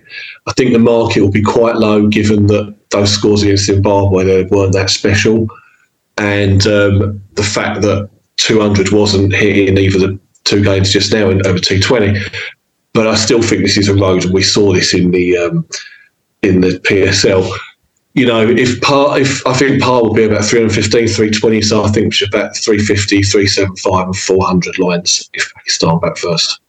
I 0.47 0.53
think 0.53 0.71
the 0.71 0.79
market 0.79 1.21
will 1.21 1.31
be 1.31 1.43
quite 1.43 1.75
low 1.75 2.07
given 2.07 2.47
that 2.47 2.73
those 2.89 3.11
scores 3.11 3.43
against 3.43 3.65
Zimbabwe 3.65 4.23
they 4.23 4.43
weren't 4.45 4.73
that 4.73 4.89
special, 4.89 5.47
and 6.17 6.65
um, 6.65 7.21
the 7.33 7.43
fact 7.43 7.81
that 7.81 8.09
200 8.37 8.91
wasn't 8.91 9.35
hit 9.35 9.69
in 9.69 9.77
either 9.77 9.99
the 9.99 10.19
two 10.45 10.63
games 10.63 10.91
just 10.91 11.13
now 11.13 11.29
in 11.29 11.45
over 11.45 11.59
T20. 11.59 12.17
But 12.97 13.05
I 13.05 13.15
still 13.15 13.43
think 13.43 13.61
this 13.61 13.77
is 13.77 13.89
a 13.89 13.93
road, 13.93 14.25
and 14.25 14.33
we 14.33 14.41
saw 14.41 14.73
this 14.73 14.95
in 14.95 15.11
the 15.11 15.37
um, 15.37 15.67
in 16.41 16.61
the 16.61 16.79
PSL 16.79 17.47
you 18.17 18.25
know, 18.25 18.41
if 18.49 18.81
par, 18.81 19.19
if 19.19 19.45
I 19.45 19.53
think 19.53 19.79
par 19.79 20.01
will 20.01 20.13
be 20.13 20.23
about 20.23 20.43
315, 20.43 21.07
320, 21.07 21.61
so 21.61 21.83
I 21.83 21.89
think 21.89 22.05
we 22.05 22.11
should 22.11 22.31
bet 22.31 22.57
350, 22.57 23.21
375, 23.21 24.05
and 24.07 24.17
400 24.17 24.79
lines 24.79 25.29
if 25.33 25.53
Pakistan 25.53 25.99
bet 25.99 26.17
first. 26.17 26.59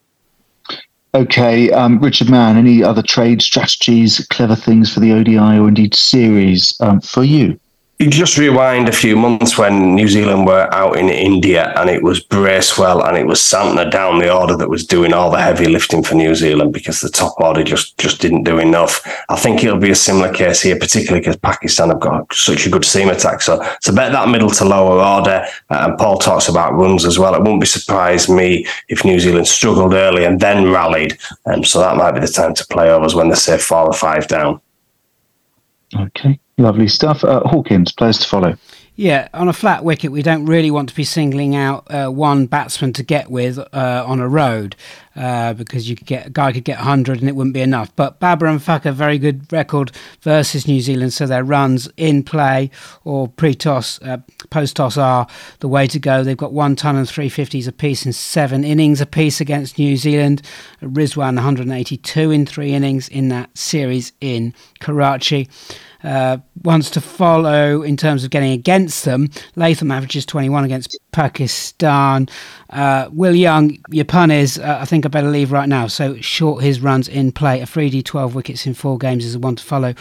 Okay, 1.14 1.70
um, 1.70 2.00
Richard 2.00 2.28
Mann, 2.28 2.58
any 2.58 2.84
other 2.84 3.00
trade 3.00 3.40
strategies, 3.40 4.26
clever 4.28 4.54
things 4.54 4.92
for 4.92 5.00
the 5.00 5.12
ODI 5.12 5.58
or 5.58 5.68
indeed 5.68 5.94
series 5.94 6.78
um, 6.82 7.00
for 7.00 7.24
you? 7.24 7.58
You 7.98 8.08
just 8.08 8.38
rewind 8.38 8.88
a 8.88 8.92
few 8.92 9.16
months 9.16 9.58
when 9.58 9.96
New 9.96 10.06
Zealand 10.06 10.46
were 10.46 10.72
out 10.72 10.96
in 10.96 11.08
India 11.08 11.72
and 11.76 11.90
it 11.90 12.00
was 12.00 12.20
Bracewell 12.20 13.04
and 13.04 13.16
it 13.16 13.26
was 13.26 13.40
Santner 13.40 13.90
down 13.90 14.20
the 14.20 14.32
order 14.32 14.56
that 14.56 14.70
was 14.70 14.86
doing 14.86 15.12
all 15.12 15.32
the 15.32 15.40
heavy 15.40 15.66
lifting 15.66 16.04
for 16.04 16.14
New 16.14 16.32
Zealand 16.36 16.72
because 16.72 17.00
the 17.00 17.08
top 17.08 17.34
order 17.40 17.64
just, 17.64 17.98
just 17.98 18.20
didn't 18.20 18.44
do 18.44 18.60
enough. 18.60 19.04
I 19.28 19.34
think 19.34 19.64
it'll 19.64 19.80
be 19.80 19.90
a 19.90 19.96
similar 19.96 20.32
case 20.32 20.62
here, 20.62 20.78
particularly 20.78 21.20
because 21.20 21.38
Pakistan 21.38 21.88
have 21.88 21.98
got 21.98 22.32
such 22.32 22.66
a 22.66 22.70
good 22.70 22.84
seam 22.84 23.08
attack. 23.08 23.42
So, 23.42 23.60
so 23.80 23.92
bet 23.92 24.12
that 24.12 24.28
middle 24.28 24.50
to 24.50 24.64
lower 24.64 25.02
order. 25.02 25.44
Uh, 25.68 25.86
and 25.88 25.98
Paul 25.98 26.18
talks 26.18 26.48
about 26.48 26.74
runs 26.74 27.04
as 27.04 27.18
well. 27.18 27.34
It 27.34 27.42
won't 27.42 27.60
be 27.60 27.66
surprised 27.66 28.30
me 28.30 28.64
if 28.88 29.04
New 29.04 29.18
Zealand 29.18 29.48
struggled 29.48 29.94
early 29.94 30.24
and 30.24 30.38
then 30.38 30.70
rallied. 30.70 31.18
Um, 31.46 31.64
so 31.64 31.80
that 31.80 31.96
might 31.96 32.12
be 32.12 32.20
the 32.20 32.28
time 32.28 32.54
to 32.54 32.66
play 32.66 32.90
overs 32.90 33.16
when 33.16 33.28
they 33.28 33.34
say 33.34 33.58
four 33.58 33.86
or 33.86 33.92
five 33.92 34.28
down. 34.28 34.60
Okay. 35.96 36.38
Lovely 36.58 36.88
stuff. 36.88 37.22
Uh, 37.22 37.40
Hawkins, 37.46 37.92
players 37.92 38.18
to 38.18 38.28
follow. 38.28 38.56
Yeah, 38.96 39.28
on 39.32 39.46
a 39.46 39.52
flat 39.52 39.84
wicket, 39.84 40.10
we 40.10 40.22
don't 40.22 40.44
really 40.44 40.72
want 40.72 40.88
to 40.88 40.94
be 40.96 41.04
singling 41.04 41.54
out 41.54 41.86
uh, 41.88 42.08
one 42.08 42.46
batsman 42.46 42.92
to 42.94 43.04
get 43.04 43.30
with 43.30 43.56
uh, 43.56 44.04
on 44.04 44.18
a 44.18 44.28
road 44.28 44.74
uh, 45.14 45.52
because 45.54 45.88
you 45.88 45.94
could 45.94 46.08
get 46.08 46.26
a 46.26 46.30
guy 46.30 46.50
could 46.50 46.64
get 46.64 46.78
100 46.78 47.20
and 47.20 47.28
it 47.28 47.36
wouldn't 47.36 47.54
be 47.54 47.60
enough. 47.60 47.94
But 47.94 48.18
Babar 48.18 48.48
and 48.48 48.58
Fakhar, 48.58 48.92
very 48.92 49.18
good 49.18 49.52
record 49.52 49.92
versus 50.22 50.66
New 50.66 50.80
Zealand, 50.80 51.12
so 51.12 51.28
their 51.28 51.44
runs 51.44 51.88
in 51.96 52.24
play 52.24 52.72
or 53.04 53.28
pre-toss, 53.28 54.02
uh, 54.02 54.16
post-toss 54.50 54.96
are 54.96 55.28
the 55.60 55.68
way 55.68 55.86
to 55.86 56.00
go. 56.00 56.24
They've 56.24 56.36
got 56.36 56.52
one 56.52 56.74
ton 56.74 56.96
and 56.96 57.06
350s 57.06 57.68
apiece 57.68 58.04
in 58.04 58.12
seven 58.12 58.64
innings 58.64 59.00
apiece 59.00 59.40
against 59.40 59.78
New 59.78 59.96
Zealand. 59.96 60.42
Rizwan 60.82 61.36
182 61.36 62.32
in 62.32 62.46
three 62.46 62.72
innings 62.72 63.08
in 63.08 63.28
that 63.28 63.56
series 63.56 64.10
in 64.20 64.54
Karachi 64.80 65.48
uh, 66.04 66.38
wants 66.62 66.90
to 66.90 67.00
follow 67.00 67.82
in 67.82 67.96
terms 67.96 68.24
of 68.24 68.30
getting 68.30 68.52
against 68.52 69.04
them. 69.04 69.28
Latham 69.56 69.90
averages 69.90 70.24
21 70.26 70.64
against 70.64 70.98
Pakistan. 71.12 72.28
Uh, 72.70 73.08
Will 73.12 73.34
Young, 73.34 73.78
your 73.90 74.04
pun 74.04 74.30
is, 74.30 74.58
uh, 74.58 74.78
I 74.80 74.84
think 74.84 75.04
I 75.04 75.08
better 75.08 75.30
leave 75.30 75.52
right 75.52 75.68
now. 75.68 75.86
So 75.86 76.16
short 76.20 76.62
his 76.62 76.80
runs 76.80 77.08
in 77.08 77.32
play. 77.32 77.60
Afridi 77.60 78.02
12 78.02 78.34
wickets 78.34 78.66
in 78.66 78.74
four 78.74 78.98
games 78.98 79.24
is 79.24 79.32
the 79.32 79.38
one 79.38 79.56
to 79.56 79.64
follow. 79.64 79.94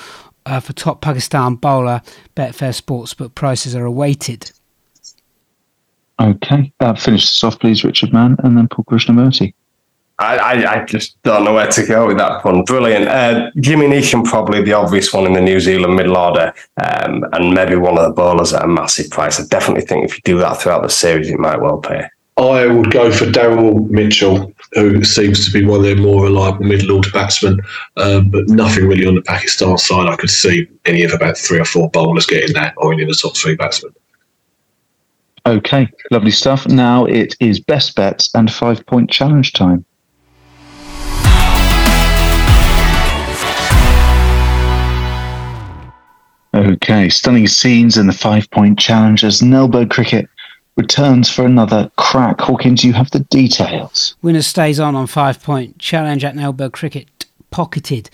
Uh, 0.45 0.61
for 0.61 0.71
top 0.71 1.01
Pakistan 1.01 1.55
bowler, 1.55 2.01
Betfair 2.35 2.73
Sportsbook 2.73 3.35
prices 3.35 3.75
are 3.75 3.85
awaited. 3.85 4.51
Okay, 6.19 6.71
uh, 6.79 6.95
finish 6.95 7.25
this 7.25 7.43
off, 7.43 7.59
please, 7.59 7.83
Richard 7.83 8.11
Mann, 8.13 8.37
and 8.43 8.57
then 8.57 8.67
Paul 8.69 8.85
Krishnamurty. 8.85 9.53
I, 10.19 10.37
I, 10.37 10.73
I, 10.73 10.85
just 10.85 11.21
don't 11.21 11.43
know 11.43 11.53
where 11.53 11.69
to 11.69 11.85
go 11.85 12.07
with 12.07 12.17
that 12.17 12.43
one. 12.43 12.63
Brilliant. 12.63 13.07
Uh, 13.07 13.51
Jimmy 13.59 13.85
Neesham, 13.85 14.25
probably 14.25 14.63
the 14.63 14.73
obvious 14.73 15.13
one 15.13 15.27
in 15.27 15.33
the 15.33 15.41
New 15.41 15.59
Zealand 15.59 15.95
middle 15.95 16.17
order, 16.17 16.53
um, 16.83 17.23
and 17.33 17.53
maybe 17.53 17.75
one 17.75 17.99
of 17.99 18.03
the 18.03 18.13
bowlers 18.13 18.51
at 18.51 18.63
a 18.63 18.67
massive 18.67 19.11
price. 19.11 19.39
I 19.39 19.45
definitely 19.45 19.85
think 19.85 20.05
if 20.05 20.15
you 20.15 20.21
do 20.23 20.39
that 20.39 20.59
throughout 20.59 20.81
the 20.81 20.89
series, 20.89 21.29
it 21.29 21.37
might 21.37 21.61
well 21.61 21.77
pay. 21.77 22.07
I 22.37 22.67
would 22.67 22.91
go 22.91 23.11
for 23.11 23.25
Daryl 23.25 23.89
Mitchell, 23.89 24.53
who 24.73 25.03
seems 25.03 25.45
to 25.45 25.51
be 25.51 25.65
one 25.65 25.79
of 25.79 25.85
their 25.85 25.95
more 25.95 26.23
reliable 26.23 26.65
middle 26.65 26.93
order 26.93 27.09
batsmen, 27.11 27.59
um, 27.97 28.29
but 28.29 28.47
nothing 28.47 28.87
really 28.87 29.07
on 29.07 29.15
the 29.15 29.23
Pakistan 29.23 29.77
side. 29.77 30.07
I 30.07 30.15
could 30.15 30.29
see 30.29 30.67
any 30.85 31.03
of 31.03 31.13
about 31.13 31.37
three 31.37 31.59
or 31.59 31.65
four 31.65 31.89
bowlers 31.89 32.27
getting 32.27 32.53
that 32.53 32.73
or 32.77 32.93
any 32.93 33.03
of 33.03 33.09
the 33.09 33.15
top 33.15 33.35
three 33.35 33.55
batsmen. 33.55 33.93
Okay, 35.47 35.89
lovely 36.11 36.31
stuff. 36.31 36.67
Now 36.67 37.05
it 37.05 37.35
is 37.39 37.59
best 37.59 37.95
bets 37.95 38.29
and 38.35 38.51
five 38.51 38.85
point 38.85 39.09
challenge 39.09 39.53
time. 39.53 39.85
Okay, 46.57 47.07
stunning 47.07 47.47
scenes 47.47 47.97
in 47.97 48.07
the 48.07 48.13
five 48.13 48.49
point 48.49 48.79
challenge 48.79 49.23
as 49.23 49.41
Nelbo 49.41 49.87
Cricket 49.87 50.27
returns 50.75 51.29
for 51.29 51.45
another 51.45 51.91
crack. 51.97 52.41
Hawkins, 52.41 52.83
you 52.83 52.93
have 52.93 53.11
the 53.11 53.19
details. 53.19 54.15
Winner 54.23 54.41
stays 54.41 54.79
on 54.79 54.95
on 54.95 55.05
five 55.05 55.41
point 55.43 55.77
challenge 55.77 56.25
at 56.25 56.33
Nelbo 56.35 56.71
Cricket, 56.71 57.25
pocketed. 57.51 58.09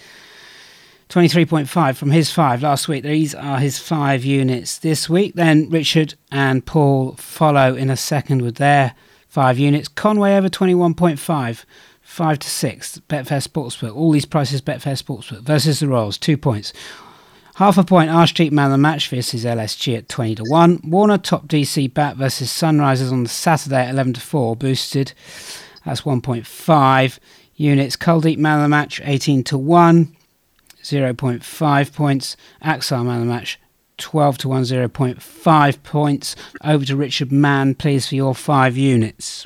23.5 1.08 1.96
from 1.96 2.12
his 2.12 2.32
five 2.32 2.64
last 2.64 2.88
week. 2.88 3.04
These 3.04 3.34
are 3.36 3.60
his 3.60 3.78
five 3.80 4.26
units 4.26 4.80
this 4.80 5.08
week. 5.08 5.36
Then 5.36 5.70
Richard 5.70 6.16
and 6.32 6.66
Paul 6.66 7.14
follow 7.14 7.76
in 7.76 7.90
a 7.90 7.96
second 7.96 8.42
with 8.42 8.56
their 8.56 8.96
five 9.30 9.60
units. 9.60 9.88
Conway 9.88 10.36
over 10.36 10.50
21.5, 10.50 11.66
5 12.02 12.40
to 12.40 12.50
6. 12.50 13.02
Betfair 13.08 13.48
Sportsbook. 13.48 13.96
All 13.96 14.12
these 14.12 14.26
prices 14.26 14.62
Betfair 14.62 15.00
Sportsbook 15.00 15.42
versus 15.42 15.80
the 15.80 15.88
Royals, 15.88 16.18
two 16.18 16.38
points. 16.38 16.74
Half 17.58 17.78
a 17.78 17.84
point 17.84 18.10
Arshdeep 18.10 18.52
man 18.52 18.66
of 18.66 18.72
the 18.72 18.78
match 18.80 19.10
versus 19.10 19.46
LSG 19.46 19.96
at 19.96 20.10
20 20.10 20.36
to 20.36 20.44
1. 20.48 20.82
Warner 20.86 21.20
top 21.20 21.46
DC 21.46 21.94
bat 21.94 22.16
versus 22.16 22.50
Sunrisers 22.50 23.12
on 23.12 23.28
Saturday 23.28 23.86
at 23.86 23.92
11 23.92 24.14
to 24.14 24.22
4, 24.22 24.56
boosted. 24.56 25.14
That's 25.86 26.02
1.5 26.02 27.20
units. 27.56 27.96
Kuldeep 27.96 28.40
man 28.40 28.58
of 28.58 28.64
the 28.64 28.70
match 28.70 29.02
18 29.04 29.44
to 29.44 29.60
1, 29.60 30.16
0.5 30.82 31.94
points. 31.94 32.38
Axar 32.64 33.06
man 33.06 33.22
of 33.22 33.28
the 33.28 33.32
match 33.32 33.60
12 33.98 34.40
to 34.40 34.50
1, 34.50 34.64
0.5 34.64 35.84
points. 35.84 36.36
Over 36.64 36.86
to 36.86 36.96
Richard 36.96 37.32
Mann, 37.32 37.76
please, 37.76 38.08
for 38.08 38.16
your 38.16 38.34
five 38.34 38.76
units. 38.76 39.46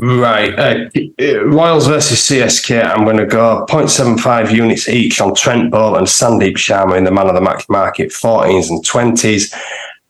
Right. 0.00 0.56
Uh, 0.56 1.44
Royals 1.46 1.88
versus 1.88 2.20
CSK, 2.20 2.84
I'm 2.84 3.04
going 3.04 3.16
to 3.16 3.26
go 3.26 3.66
0.75 3.68 4.52
units 4.54 4.88
each 4.88 5.20
on 5.20 5.34
Trent 5.34 5.72
Boult 5.72 5.98
and 5.98 6.06
Sandeep 6.06 6.54
Sharma 6.56 6.96
in 6.96 7.02
the 7.02 7.10
man 7.10 7.26
of 7.26 7.34
the 7.34 7.40
match 7.40 7.68
market, 7.68 8.10
14s 8.10 8.70
and 8.70 8.84
20s. 8.86 9.52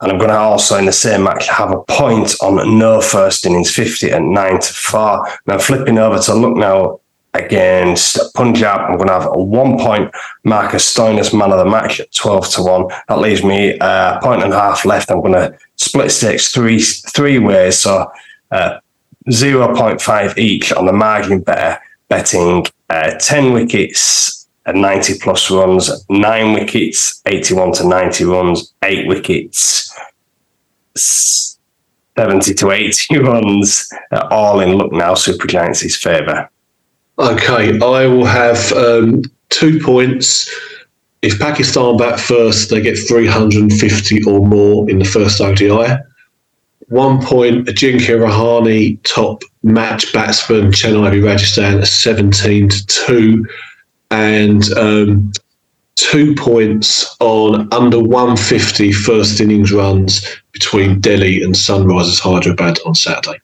And 0.01 0.13
I'm 0.13 0.19
going 0.19 0.31
to 0.31 0.37
also, 0.37 0.77
in 0.77 0.85
the 0.85 0.93
same 0.93 1.25
match, 1.25 1.49
have 1.49 1.73
a 1.73 1.81
point 1.85 2.35
on 2.43 2.79
no 2.79 3.01
first 3.01 3.47
innings, 3.47 3.75
50 3.75 4.11
and 4.11 4.33
9 4.33 4.61
to 4.61 4.73
4. 4.75 5.27
Now, 5.47 5.59
flipping 5.59 5.97
over 5.97 6.19
to 6.19 6.35
Lucknow 6.35 7.01
against 7.33 8.19
Punjab, 8.35 8.81
I'm 8.81 8.97
going 8.97 9.09
to 9.09 9.15
have 9.15 9.27
a 9.27 9.43
one 9.43 9.79
point 9.79 10.15
Marcus 10.45 10.95
Stoinis 10.95 11.37
man 11.37 11.51
of 11.51 11.59
the 11.59 11.65
match 11.65 11.99
at 11.99 12.13
12 12.13 12.51
to 12.51 12.63
1. 12.63 12.89
That 13.09 13.21
leaves 13.21 13.43
me 13.43 13.79
uh, 13.79 14.19
a 14.19 14.21
point 14.23 14.43
and 14.43 14.53
a 14.53 14.61
half 14.61 14.85
left. 14.85 15.11
I'm 15.11 15.23
going 15.23 15.33
to 15.33 15.59
split 15.77 16.11
stakes 16.11 16.53
three, 16.53 16.81
three 16.81 17.39
ways. 17.39 17.79
So, 17.79 18.13
uh, 18.51 18.81
0.5 19.29 20.39
each 20.39 20.73
on 20.73 20.87
the 20.87 20.93
margin 20.93 21.41
better, 21.41 21.81
betting 22.09 22.67
uh, 22.91 23.13
10 23.19 23.53
wickets 23.53 24.49
at 24.67 24.75
90 24.75 25.19
plus 25.19 25.51
runs, 25.51 26.05
9 26.11 26.53
wickets, 26.55 27.23
81 27.27 27.73
to 27.73 27.89
90 27.89 28.25
runs, 28.25 28.73
8 28.83 29.07
wickets, 29.07 29.97
70 30.95 32.55
to 32.55 32.71
80 32.71 33.19
runs, 33.23 33.91
uh, 34.13 34.29
all 34.31 34.61
in 34.61 34.77
Lucknow 34.77 35.15
Super 35.15 35.47
Giants' 35.47 35.97
favour. 35.97 36.51
Okay, 37.19 37.79
I 37.81 38.07
will 38.07 38.27
have 38.27 38.73
um, 38.73 39.23
two 39.49 39.81
points. 39.81 40.49
If 41.21 41.39
Pakistan 41.41 41.97
bat 41.97 42.21
first, 42.21 42.71
they 42.71 42.81
get 42.81 42.97
350 42.97 44.23
or 44.25 44.47
more 44.47 44.89
in 44.89 45.01
the 45.01 45.05
first 45.05 45.41
ODI 45.41 45.99
one 46.89 47.23
point, 47.23 47.67
Ajinkya 47.67 48.19
Rahane, 48.19 48.99
top 49.03 49.43
match 49.63 50.13
batsman, 50.13 50.73
Chennai 50.73 51.23
Rajasthan, 51.25 51.85
17 51.85 52.69
to 52.69 52.87
2. 52.87 53.47
And 54.11 54.73
um, 54.73 55.33
two 55.97 56.35
points 56.35 57.17
on 57.21 57.69
under 57.73 58.01
150 58.01 58.93
first 58.93 59.41
innings 59.41 59.73
runs 59.73 60.27
between 60.53 61.01
Delhi 61.01 61.43
and 61.43 61.55
Sunrisers 61.55 62.21
Hyderabad 62.21 62.79
on 62.87 62.95
Saturday. 62.95 63.39